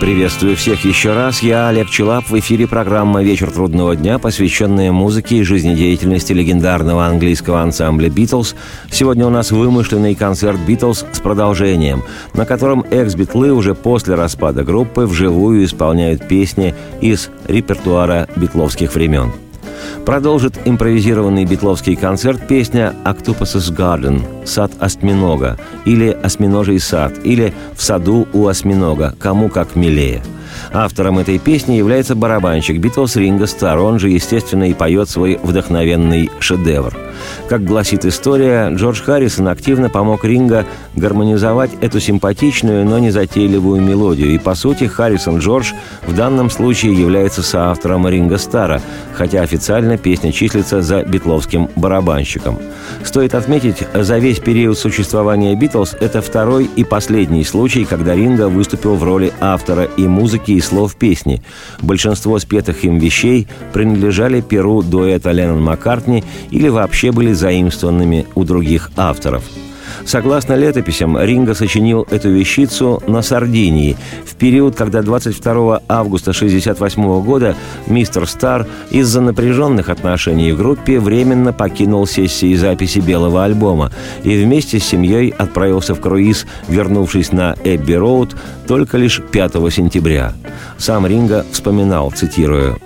Приветствую 0.06 0.54
всех 0.54 0.84
еще 0.84 1.14
раз. 1.14 1.42
Я 1.42 1.66
Олег 1.66 1.90
Челап. 1.90 2.30
В 2.30 2.38
эфире 2.38 2.68
программа 2.68 3.24
«Вечер 3.24 3.50
трудного 3.50 3.96
дня», 3.96 4.20
посвященная 4.20 4.92
музыке 4.92 5.38
и 5.38 5.42
жизнедеятельности 5.42 6.32
легендарного 6.32 7.06
английского 7.06 7.60
ансамбля 7.60 8.08
«Битлз». 8.08 8.54
Сегодня 8.88 9.26
у 9.26 9.30
нас 9.30 9.50
вымышленный 9.50 10.14
концерт 10.14 10.60
«Битлз» 10.60 11.04
с 11.10 11.18
продолжением, 11.18 12.04
на 12.34 12.46
котором 12.46 12.84
экс-битлы 12.88 13.50
уже 13.52 13.74
после 13.74 14.14
распада 14.14 14.62
группы 14.62 15.06
вживую 15.06 15.64
исполняют 15.64 16.28
песни 16.28 16.76
из 17.00 17.28
репертуара 17.48 18.28
битловских 18.36 18.94
времен. 18.94 19.32
Продолжит 20.04 20.58
импровизированный 20.64 21.44
битловский 21.44 21.96
концерт 21.96 22.46
песня 22.46 22.94
«Octopus's 23.04 23.74
Garden»– 23.74 24.22
«Сад 24.46 24.72
осьминога» 24.78 25.58
или 25.84 26.08
«Осьминожий 26.10 26.78
сад» 26.78 27.12
или 27.24 27.52
«В 27.74 27.82
саду 27.82 28.28
у 28.32 28.46
осьминога», 28.46 29.14
кому 29.18 29.48
как 29.48 29.74
милее. 29.74 30.22
Автором 30.72 31.18
этой 31.18 31.38
песни 31.38 31.74
является 31.74 32.14
барабанщик 32.14 32.78
Битлз 32.78 33.16
Ринго 33.16 33.46
Стар, 33.46 33.78
он 33.78 33.98
же, 33.98 34.10
естественно, 34.10 34.64
и 34.64 34.74
поет 34.74 35.08
свой 35.08 35.38
вдохновенный 35.42 36.30
шедевр. 36.40 36.96
Как 37.48 37.64
гласит 37.64 38.04
история, 38.04 38.70
Джордж 38.70 39.02
Харрисон 39.02 39.48
активно 39.48 39.88
помог 39.88 40.24
Ринго 40.24 40.66
гармонизовать 40.94 41.70
эту 41.80 42.00
симпатичную, 42.00 42.84
но 42.84 42.98
незатейливую 42.98 43.80
мелодию. 43.80 44.34
И, 44.34 44.38
по 44.38 44.54
сути, 44.54 44.84
Харрисон 44.84 45.38
Джордж 45.38 45.72
в 46.06 46.14
данном 46.14 46.50
случае 46.50 46.94
является 46.94 47.42
соавтором 47.42 48.08
Ринго 48.08 48.38
Стара, 48.38 48.80
хотя 49.14 49.42
официально 49.42 49.96
песня 49.96 50.32
числится 50.32 50.82
за 50.82 51.02
битловским 51.02 51.68
барабанщиком. 51.76 52.58
Стоит 53.04 53.34
отметить, 53.34 53.84
за 53.94 54.18
весь 54.18 54.38
период 54.38 54.78
существования 54.78 55.54
Битлз 55.54 55.94
это 56.00 56.20
второй 56.20 56.64
и 56.76 56.84
последний 56.84 57.44
случай, 57.44 57.84
когда 57.84 58.14
Ринго 58.14 58.48
выступил 58.48 58.96
в 58.96 59.04
роли 59.04 59.32
автора 59.40 59.84
и 59.96 60.06
музыки, 60.06 60.45
и 60.52 60.60
слов 60.60 60.96
песни. 60.96 61.42
Большинство 61.80 62.38
спетых 62.38 62.84
им 62.84 62.98
вещей 62.98 63.46
принадлежали 63.72 64.40
перу 64.40 64.82
дуэта 64.82 65.32
Леннон 65.32 65.62
Маккартни 65.62 66.24
или 66.50 66.68
вообще 66.68 67.12
были 67.12 67.32
заимствованными 67.32 68.26
у 68.34 68.44
других 68.44 68.90
авторов. 68.96 69.44
Согласно 70.04 70.54
летописям, 70.54 71.18
Ринго 71.18 71.54
сочинил 71.54 72.06
эту 72.10 72.30
вещицу 72.30 73.02
на 73.06 73.22
Сардинии 73.22 73.96
в 74.24 74.34
период, 74.36 74.76
когда 74.76 75.02
22 75.02 75.82
августа 75.88 76.30
1968 76.30 77.22
года 77.22 77.54
мистер 77.86 78.26
Стар 78.26 78.66
из-за 78.90 79.20
напряженных 79.20 79.88
отношений 79.88 80.52
в 80.52 80.58
группе 80.58 81.00
временно 81.00 81.52
покинул 81.52 82.06
сессии 82.06 82.54
записи 82.54 82.98
белого 82.98 83.44
альбома 83.44 83.92
и 84.24 84.42
вместе 84.42 84.78
с 84.78 84.84
семьей 84.84 85.30
отправился 85.30 85.94
в 85.94 86.00
круиз, 86.00 86.46
вернувшись 86.68 87.32
на 87.32 87.56
Эбби 87.64 87.94
Роуд 87.94 88.36
только 88.66 88.98
лишь 88.98 89.20
5 89.22 89.52
сентября. 89.72 90.32
Сам 90.78 91.06
Ринго 91.06 91.44
вспоминал, 91.52 92.10
цитирую, 92.10 92.78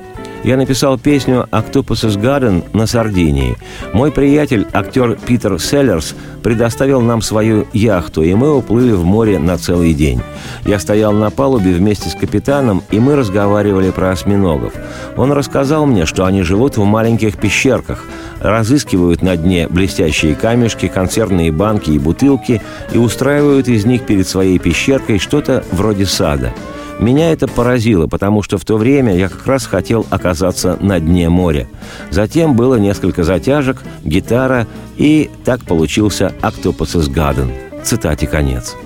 я 0.42 0.56
написал 0.56 0.98
песню 0.98 1.46
«Octopus's 1.52 2.18
Garden» 2.18 2.64
на 2.72 2.86
Сардинии. 2.86 3.56
Мой 3.92 4.10
приятель, 4.10 4.66
актер 4.72 5.18
Питер 5.26 5.60
Селлерс, 5.60 6.14
предоставил 6.42 7.00
нам 7.02 7.20
свою 7.20 7.66
яхту, 7.72 8.22
и 8.22 8.32
мы 8.34 8.56
уплыли 8.56 8.92
в 8.92 9.04
море 9.04 9.38
на 9.38 9.58
целый 9.58 9.92
день. 9.92 10.22
Я 10.64 10.78
стоял 10.78 11.12
на 11.12 11.30
палубе 11.30 11.72
вместе 11.72 12.08
с 12.08 12.14
капитаном, 12.14 12.82
и 12.90 12.98
мы 12.98 13.16
разговаривали 13.16 13.90
про 13.90 14.10
осьминогов. 14.10 14.72
Он 15.16 15.32
рассказал 15.32 15.84
мне, 15.86 16.06
что 16.06 16.24
они 16.24 16.42
живут 16.42 16.76
в 16.76 16.84
маленьких 16.84 17.36
пещерках, 17.36 18.04
разыскивают 18.40 19.22
на 19.22 19.36
дне 19.36 19.68
блестящие 19.68 20.34
камешки, 20.34 20.88
консервные 20.88 21.52
банки 21.52 21.90
и 21.90 21.98
бутылки 21.98 22.62
и 22.92 22.98
устраивают 22.98 23.68
из 23.68 23.84
них 23.84 24.06
перед 24.06 24.26
своей 24.26 24.58
пещеркой 24.58 25.18
что-то 25.18 25.64
вроде 25.72 26.06
сада. 26.06 26.52
Меня 27.00 27.32
это 27.32 27.48
поразило, 27.48 28.06
потому 28.06 28.42
что 28.42 28.58
в 28.58 28.64
то 28.66 28.76
время 28.76 29.16
я 29.16 29.30
как 29.30 29.46
раз 29.46 29.64
хотел 29.64 30.06
оказаться 30.10 30.76
на 30.80 31.00
дне 31.00 31.30
моря. 31.30 31.66
Затем 32.10 32.54
было 32.54 32.74
несколько 32.74 33.24
затяжек, 33.24 33.78
гитара, 34.04 34.66
и 34.98 35.30
так 35.44 35.64
получился 35.64 36.34
«Octopus's 36.42 37.08
Garden». 37.08 37.50
Цитате 37.82 38.26
конец. 38.26 38.76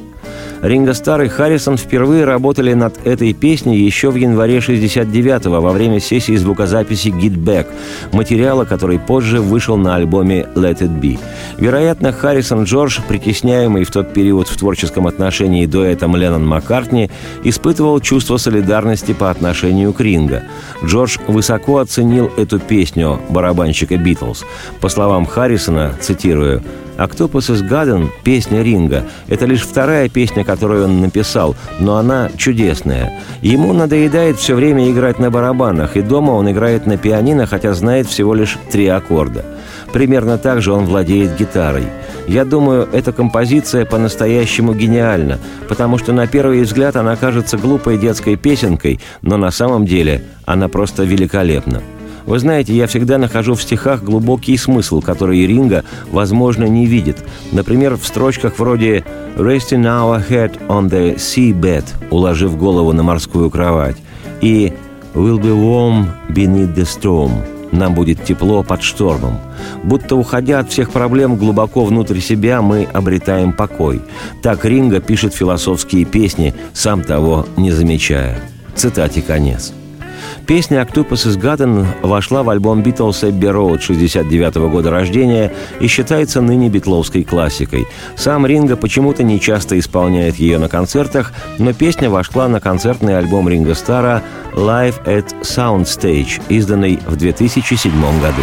Ринго 0.65 0.95
Стар 0.95 1.21
и 1.21 1.29
Харрисон 1.29 1.77
впервые 1.77 2.25
работали 2.25 2.73
над 2.73 3.07
этой 3.07 3.35
песней 3.35 3.81
еще 3.81 4.09
в 4.09 4.17
январе 4.17 4.61
69-го 4.61 5.61
во 5.61 5.73
время 5.73 6.01
сессии 6.01 6.35
звукозаписи 6.37 7.09
«Get 7.09 7.37
Back», 7.37 7.67
материала, 8.13 8.65
который 8.65 8.99
позже 8.99 9.43
вышел 9.43 9.77
на 9.77 9.95
альбоме 9.95 10.47
«Let 10.55 10.79
It 10.79 10.99
Be». 10.99 11.19
Вероятно, 11.59 12.13
Харрисон 12.13 12.65
Джордж, 12.65 13.01
притесняемый 13.07 13.85
в 13.85 13.91
тот 13.91 14.15
период 14.15 14.49
в 14.49 14.57
творческом 14.57 15.07
отношении 15.07 15.67
дуэтом 15.67 16.17
Леннон 16.17 16.47
Маккартни, 16.47 17.11
испытывал 17.43 18.01
чувство 18.01 18.39
солидарности 18.39 19.13
по 19.13 19.31
отношению 19.31 19.93
к 19.93 20.01
Ринго. 20.01 20.45
Джордж 20.83 21.19
высоко 21.29 21.77
оценил 21.77 22.33
эту 22.39 22.59
песню 22.59 23.21
барабанщика 23.29 23.99
«Битлз». 23.99 24.47
По 24.81 24.89
словам 24.89 25.27
Харрисона, 25.27 25.95
цитирую, 26.01 26.63
«Octopus 26.97 27.51
is 27.51 27.69
Garden»— 27.69 28.09
песня 28.25 28.63
Ринга. 28.63 29.05
Это 29.29 29.47
лишь 29.47 29.63
вторая 29.63 30.09
песня, 30.09 30.45
которую 30.45 30.85
он 30.85 31.01
написал, 31.01 31.57
но 31.81 31.97
она 31.97 32.31
чудесная. 32.37 33.13
Ему 33.43 33.73
надоедает 33.73 34.39
все 34.39 34.55
время 34.55 34.91
играть 34.91 35.19
на 35.19 35.31
барабанах, 35.31 35.97
и 35.97 36.03
дома 36.03 36.33
он 36.33 36.51
играет 36.51 36.87
на 36.87 36.97
пианино, 36.97 37.47
хотя 37.47 37.75
знает 37.75 38.07
всего 38.07 38.35
лишь 38.35 38.59
три 38.71 38.87
аккорда. 38.87 39.45
Примерно 39.93 40.39
так 40.39 40.63
же 40.63 40.73
он 40.73 40.87
владеет 40.87 41.37
гитарой. 41.37 41.85
Я 42.27 42.45
думаю, 42.45 42.89
эта 42.93 43.13
композиция 43.13 43.85
по-настоящему 43.85 44.73
гениальна, 44.73 45.39
потому 45.69 45.99
что 45.99 46.13
на 46.13 46.27
первый 46.27 46.63
взгляд 46.63 46.97
она 46.97 47.17
кажется 47.17 47.59
глупой 47.59 47.99
детской 47.99 48.37
песенкой, 48.37 49.01
но 49.21 49.37
на 49.37 49.51
самом 49.51 49.85
деле 49.85 50.23
она 50.47 50.69
просто 50.69 51.05
великолепна. 51.05 51.83
Вы 52.27 52.39
знаете, 52.39 52.75
я 52.75 52.87
всегда 52.87 53.19
нахожу 53.19 53.55
в 53.55 53.63
стихах 53.63 54.03
глубокий 54.03 54.57
смысл, 54.57 55.01
который 55.01 55.47
Ринга, 55.47 55.85
возможно, 56.11 56.65
не 56.65 56.87
видит. 56.87 57.19
Например, 57.53 57.97
в 57.97 58.07
строчках 58.07 58.59
вроде 58.59 59.05
«Resting 59.37 59.85
our 59.85 60.27
head 60.27 60.67
on 60.69 60.89
the 60.89 61.17
seabed», 61.17 61.85
уложив 62.11 62.57
голову 62.57 62.93
на 62.93 63.03
морскую 63.03 63.51
кровать, 63.51 63.97
и 64.41 64.73
«Will 65.15 65.39
be 65.39 65.55
warm 65.55 66.07
beneath 66.31 66.75
the 66.75 66.85
storm», 66.85 67.33
нам 67.75 67.95
будет 67.95 68.25
тепло 68.25 68.63
под 68.63 68.83
штормом. 68.83 69.39
Будто 69.83 70.17
уходя 70.17 70.61
от 70.61 70.71
всех 70.71 70.91
проблем 70.93 71.37
глубоко 71.37 71.85
внутрь 71.85 72.21
себя, 72.21 72.63
мы 72.63 72.87
обретаем 72.93 73.53
покой. 73.53 74.01
Так 74.43 74.65
Ринга 74.65 75.01
пишет 75.01 75.35
философские 75.35 76.05
песни, 76.05 76.55
сам 76.73 77.03
того 77.03 77.47
не 77.57 77.73
замечая. 77.73 78.41
Цитате 78.77 79.23
конец. 79.23 79.73
Песня 80.47 80.83
«Octopus 80.83 81.27
is 81.27 81.41
Garden» 81.41 81.87
вошла 82.03 82.43
в 82.43 82.51
альбом 82.51 82.83
«Битлз 82.83 83.25
Эбби 83.25 83.47
Роуд» 83.47 83.83
69 83.83 84.57
года 84.71 84.91
рождения 84.91 85.51
и 85.81 85.87
считается 85.87 86.43
ныне 86.43 86.69
битловской 86.69 87.25
классикой. 87.25 87.87
Сам 88.15 88.45
Ринго 88.45 88.77
почему-то 88.77 89.23
не 89.23 89.41
часто 89.41 89.79
исполняет 89.79 90.37
ее 90.37 90.59
на 90.59 90.69
концертах, 90.69 91.33
но 91.59 91.73
песня 91.73 92.11
вошла 92.11 92.47
на 92.49 92.61
концертный 92.61 93.17
альбом 93.17 93.49
Ринго 93.49 93.75
Стара 93.75 94.23
«Live 94.55 95.03
at 95.07 95.35
Soundstage», 95.41 96.43
изданный 96.51 96.99
в 97.07 97.17
2007 97.17 97.93
году. 98.21 98.43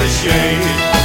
the 0.00 0.08
shade. 0.08 0.99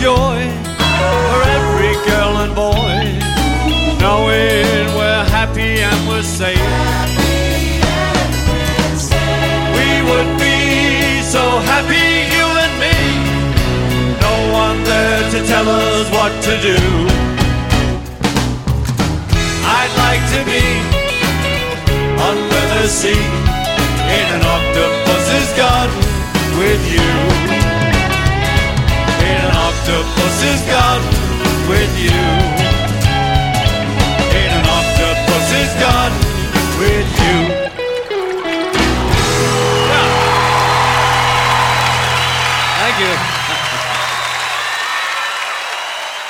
Joy 0.00 0.40
for 1.28 1.40
every 1.58 1.94
girl 2.08 2.32
and 2.40 2.54
boy, 2.54 3.00
knowing 4.00 4.86
we're 4.96 5.26
happy 5.28 5.84
and 5.84 5.98
we're 6.08 6.22
safe. 6.22 6.72
We 9.76 9.88
would 10.08 10.30
be 10.40 11.20
so 11.20 11.44
happy, 11.68 12.08
you 12.34 12.46
and 12.64 12.74
me. 12.80 12.96
No 14.24 14.34
one 14.62 14.78
there 14.84 15.22
to 15.34 15.38
tell 15.46 15.68
us 15.68 16.06
what 16.16 16.32
to 16.48 16.52
do. 16.68 16.78
I'd 19.78 19.94
like 20.04 20.24
to 20.34 20.40
be 20.48 20.64
under 22.30 22.64
the 22.76 22.88
sea 22.88 23.26
in 24.16 24.26
an 24.36 24.42
octopus's 24.56 25.50
garden 25.58 26.00
with 26.58 26.82
you 26.90 27.69
is 30.42 30.62
God 30.62 31.00
with 31.68 31.92
you. 32.00 32.20
And 34.40 34.50
an 34.58 34.64
octopus 34.64 35.52
is 35.52 35.72
God 35.80 36.12
with 36.78 37.08
you. 37.20 37.36
Yeah. 39.90 40.08
Thank 42.80 42.96
you. 43.04 43.14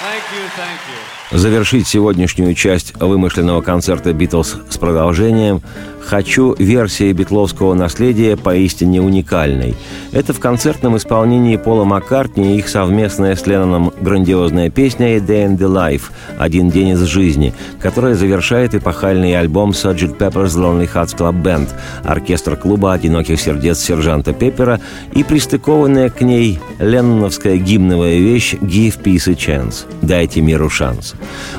thank 0.01 0.25
you, 0.35 0.43
thank 0.57 0.81
you. 0.89 1.20
Завершить 1.33 1.87
сегодняшнюю 1.87 2.55
часть 2.55 2.93
вымышленного 2.99 3.61
концерта 3.61 4.13
«Битлз» 4.13 4.57
с 4.69 4.79
продолжением 4.79 5.63
«Хочу» 6.01 6.57
версии 6.59 7.13
битловского 7.13 7.73
наследия 7.75 8.37
поистине 8.37 9.01
уникальной. 9.01 9.77
Это 10.11 10.33
в 10.33 10.41
концертном 10.41 10.97
исполнении 10.97 11.55
Пола 11.55 11.85
Маккартни 11.85 12.57
и 12.57 12.59
их 12.59 12.69
совместная 12.69 13.37
с 13.37 13.47
Ленноном 13.47 13.93
грандиозная 14.01 14.71
песня 14.71 15.07
«A 15.07 15.19
Day 15.19 15.47
in 15.47 15.57
the 15.57 15.73
Life» 15.73 16.11
«Один 16.37 16.69
день 16.69 16.89
из 16.89 17.03
жизни», 17.03 17.55
которая 17.81 18.17
завершает 18.17 18.75
эпохальный 18.75 19.39
альбом 19.39 19.71
Sgt. 19.71 20.19
Pepper's 20.19 20.57
Lonely 20.57 20.91
Hearts 20.93 21.17
Club 21.17 21.41
Band, 21.43 21.69
оркестр 22.03 22.57
клуба 22.57 22.95
«Одиноких 22.95 23.41
сердец» 23.41 23.79
сержанта 23.79 24.33
Пеппера 24.33 24.81
и 25.15 25.23
пристыкованная 25.23 26.11
к 26.11 26.23
ней 26.23 26.59
ленноновская 26.81 27.57
гимновая 27.57 28.19
вещь 28.19 28.55
«Give 28.55 29.01
Peace 29.01 29.31
a 29.31 29.35
Chance» 29.35 29.85
«Дайте 30.03 30.41
миру 30.41 30.69
шанс». 30.69 31.15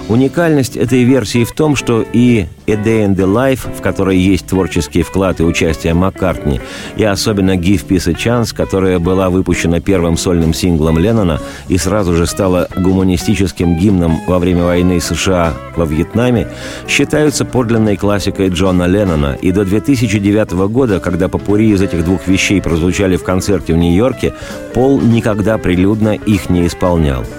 Уникальность 0.07 0.75
этой 0.75 1.03
версии 1.03 1.43
в 1.43 1.53
том, 1.53 1.75
что 1.75 2.03
и 2.13 2.45
«A 2.67 2.71
Day 2.71 3.05
in 3.05 3.15
the 3.15 3.25
Life», 3.25 3.73
в 3.77 3.81
которой 3.81 4.17
есть 4.17 4.47
творческий 4.47 5.03
вклад 5.03 5.39
и 5.39 5.43
участие 5.43 5.93
Маккартни, 5.93 6.59
и 6.97 7.03
особенно 7.03 7.55
«Give 7.55 7.85
Peace 7.87 8.09
a 8.09 8.13
Chance», 8.13 8.53
которая 8.53 8.99
была 8.99 9.29
выпущена 9.29 9.79
первым 9.79 10.17
сольным 10.17 10.53
синглом 10.53 10.97
Леннона 10.97 11.39
и 11.69 11.77
сразу 11.77 12.15
же 12.15 12.25
стала 12.25 12.67
гуманистическим 12.75 13.77
гимном 13.77 14.19
во 14.27 14.39
время 14.39 14.63
войны 14.63 14.99
США 14.99 15.53
во 15.75 15.85
Вьетнаме, 15.85 16.47
считаются 16.87 17.45
подлинной 17.45 17.95
классикой 17.95 18.49
Джона 18.49 18.87
Леннона, 18.87 19.37
и 19.41 19.51
до 19.51 19.63
2009 19.63 20.51
года, 20.69 20.99
когда 20.99 21.29
попури 21.29 21.71
из 21.71 21.81
этих 21.81 22.03
двух 22.03 22.27
вещей 22.27 22.61
прозвучали 22.61 23.15
в 23.15 23.23
концерте 23.23 23.73
в 23.73 23.77
Нью-Йорке, 23.77 24.33
Пол 24.73 24.99
никогда 24.99 25.57
прилюдно 25.57 26.15
их 26.15 26.49
не 26.49 26.67
исполнял– 26.67 27.23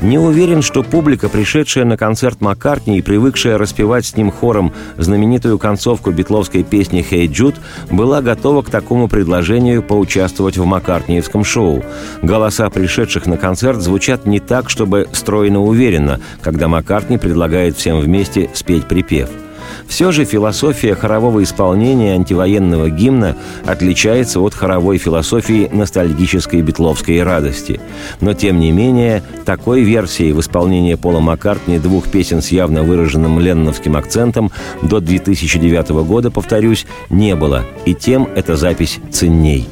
не 0.00 0.18
уверен, 0.18 0.62
что 0.62 0.82
публика, 0.82 1.28
пришедшая 1.28 1.84
на 1.84 1.96
концерт 1.96 2.40
Маккартни 2.40 2.98
и 2.98 3.02
привыкшая 3.02 3.58
распевать 3.58 4.06
с 4.06 4.16
ним 4.16 4.30
хором 4.30 4.72
знаменитую 4.98 5.58
концовку 5.58 6.10
битловской 6.10 6.62
песни 6.62 7.02
«Хей 7.02 7.26
Джуд», 7.28 7.54
была 7.90 8.20
готова 8.22 8.62
к 8.62 8.70
такому 8.70 9.08
предложению 9.08 9.82
поучаствовать 9.82 10.58
в 10.58 10.64
Маккартниевском 10.64 11.44
шоу. 11.44 11.82
Голоса 12.22 12.68
пришедших 12.70 13.26
на 13.26 13.36
концерт 13.36 13.80
звучат 13.80 14.26
не 14.26 14.40
так, 14.40 14.70
чтобы 14.70 15.08
стройно 15.12 15.62
уверенно, 15.62 16.20
когда 16.42 16.68
Маккартни 16.68 17.18
предлагает 17.18 17.76
всем 17.76 18.00
вместе 18.00 18.50
спеть 18.54 18.86
припев– 18.86 19.30
все 19.86 20.12
же 20.12 20.24
философия 20.24 20.94
хорового 20.94 21.42
исполнения 21.42 22.14
антивоенного 22.14 22.90
гимна 22.90 23.36
отличается 23.64 24.40
от 24.40 24.54
хоровой 24.54 24.98
философии 24.98 25.68
ностальгической 25.72 26.62
битловской 26.62 27.22
радости. 27.22 27.80
Но, 28.20 28.34
тем 28.34 28.60
не 28.60 28.72
менее, 28.72 29.22
такой 29.44 29.82
версии 29.82 30.32
в 30.32 30.40
исполнении 30.40 30.94
Пола 30.94 31.20
Маккартни 31.20 31.78
двух 31.78 32.08
песен 32.08 32.42
с 32.42 32.48
явно 32.48 32.82
выраженным 32.82 33.38
ленновским 33.38 33.96
акцентом 33.96 34.50
до 34.82 35.00
2009 35.00 35.90
года, 36.06 36.30
повторюсь, 36.30 36.86
не 37.10 37.34
было, 37.34 37.64
и 37.84 37.94
тем 37.94 38.28
эта 38.34 38.56
запись 38.56 38.98
ценней. 39.10 39.68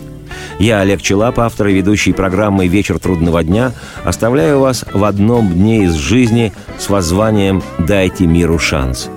Я, 0.58 0.80
Олег 0.80 1.02
Челап, 1.02 1.40
автор 1.40 1.68
и 1.68 1.74
ведущий 1.74 2.12
программы 2.12 2.68
«Вечер 2.68 2.98
трудного 2.98 3.42
дня», 3.42 3.72
оставляю 4.04 4.60
вас 4.60 4.84
в 4.92 5.04
одном 5.04 5.52
дне 5.52 5.84
из 5.84 5.94
жизни 5.94 6.52
с 6.78 6.88
воззванием 6.88 7.62
«Дайте 7.78 8.26
миру 8.26 8.58
шанс». 8.58 9.10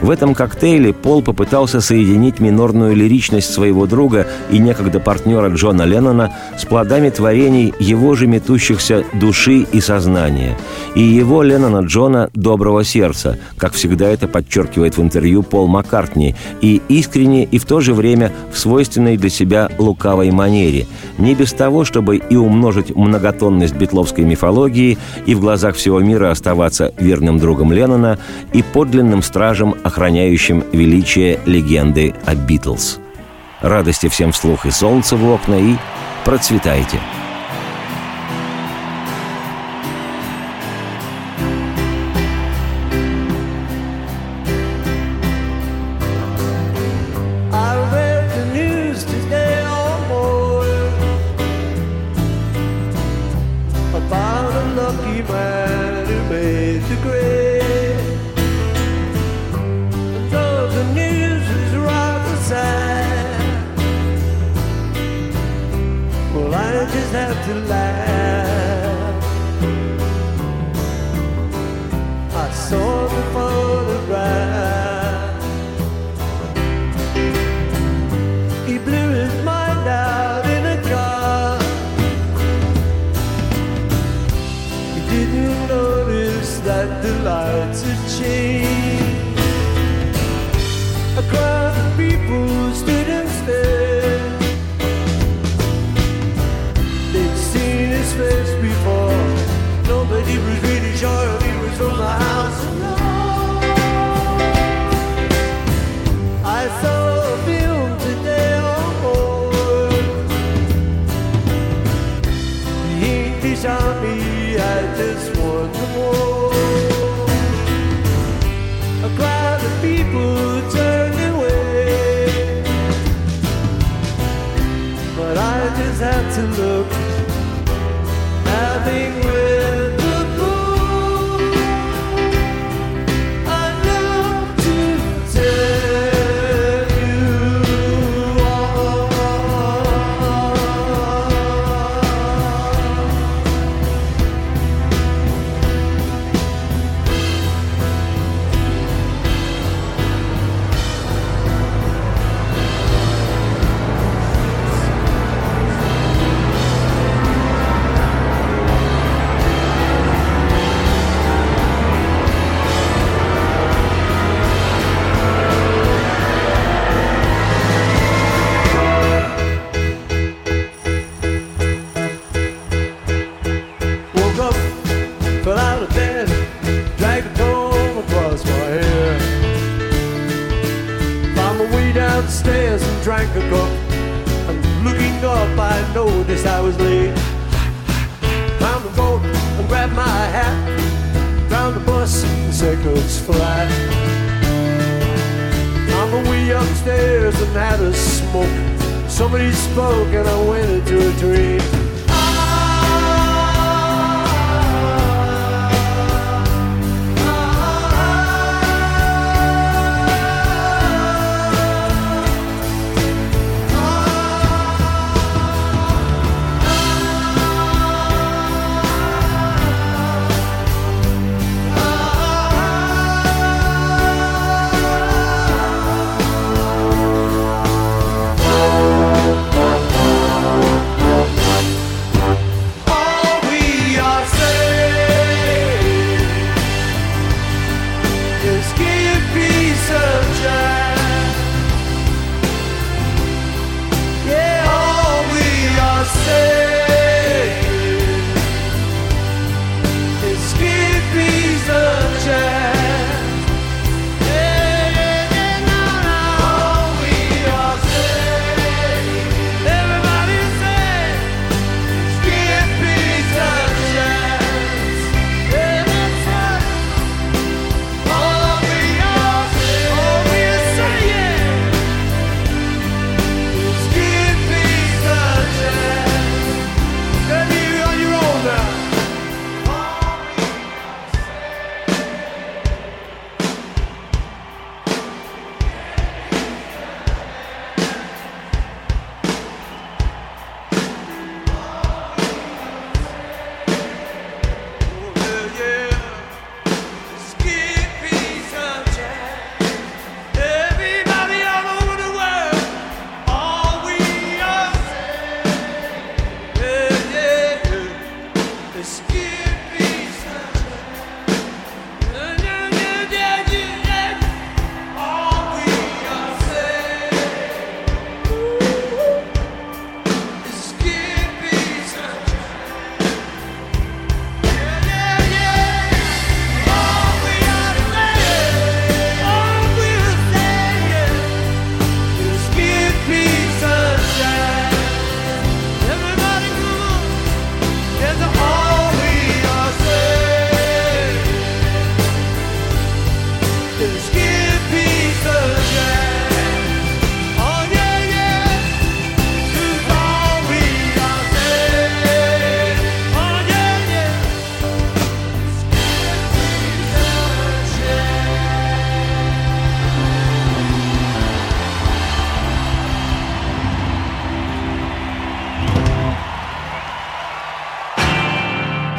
В 0.00 0.10
этом 0.10 0.34
коктейле 0.34 0.92
Пол 0.92 1.22
попытался 1.22 1.80
соединить 1.80 2.38
минорную 2.38 2.94
лиричность 2.94 3.52
своего 3.52 3.86
друга 3.86 4.28
и 4.50 4.58
некогда 4.58 5.00
партнера 5.00 5.48
Джона 5.48 5.82
Леннона 5.82 6.32
с 6.56 6.64
плодами 6.64 7.10
творений 7.10 7.74
его 7.80 8.14
же 8.14 8.28
метущихся 8.28 9.04
души 9.14 9.66
и 9.72 9.80
сознания. 9.80 10.56
И 10.94 11.02
его 11.02 11.42
Леннона 11.42 11.84
Джона 11.84 12.30
доброго 12.32 12.84
сердца, 12.84 13.38
как 13.56 13.72
всегда 13.72 14.08
это 14.08 14.28
подчеркивает 14.28 14.96
в 14.96 15.02
интервью 15.02 15.42
Пол 15.42 15.66
Маккартни, 15.66 16.36
и 16.60 16.80
искренне 16.88 17.44
и 17.44 17.58
в 17.58 17.64
то 17.64 17.80
же 17.80 17.92
время 17.92 18.32
в 18.52 18.58
свойственной 18.58 19.16
для 19.16 19.30
себя 19.30 19.68
лукавой 19.78 20.30
манере. 20.30 20.86
Не 21.18 21.34
без 21.34 21.52
того, 21.52 21.84
чтобы 21.84 22.18
и 22.18 22.36
умножить 22.36 22.94
многотонность 22.94 23.74
битловской 23.74 24.24
мифологии, 24.24 24.96
и 25.26 25.34
в 25.34 25.40
глазах 25.40 25.74
всего 25.74 25.98
мира 25.98 26.30
оставаться 26.30 26.92
верным 26.98 27.38
другом 27.38 27.72
Леннона, 27.72 28.18
и 28.52 28.62
подлинным 28.62 29.22
стражем 29.22 29.74
охраняющим 29.88 30.64
величие 30.72 31.40
легенды 31.46 32.14
о 32.24 32.34
Битлз. 32.34 33.00
Радости 33.60 34.08
всем 34.08 34.32
вслух 34.32 34.66
и 34.66 34.70
солнца 34.70 35.16
в 35.16 35.28
окна, 35.28 35.56
и 35.56 35.76
процветайте! 36.24 37.00
About 53.94 54.52
a 54.54 54.64
lucky 54.76 55.22
man 55.22 56.06
who 56.06 56.18
made 56.30 56.82
the 56.88 56.96
grade. 57.02 57.47
Have 67.12 67.46
to 67.46 67.54
laugh. 67.54 69.24
I 72.34 72.50
saw 72.50 73.08
the 73.08 73.22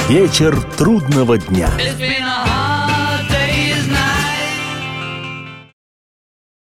Вечер 0.09 0.59
трудного 0.75 1.37
дня. 1.37 1.69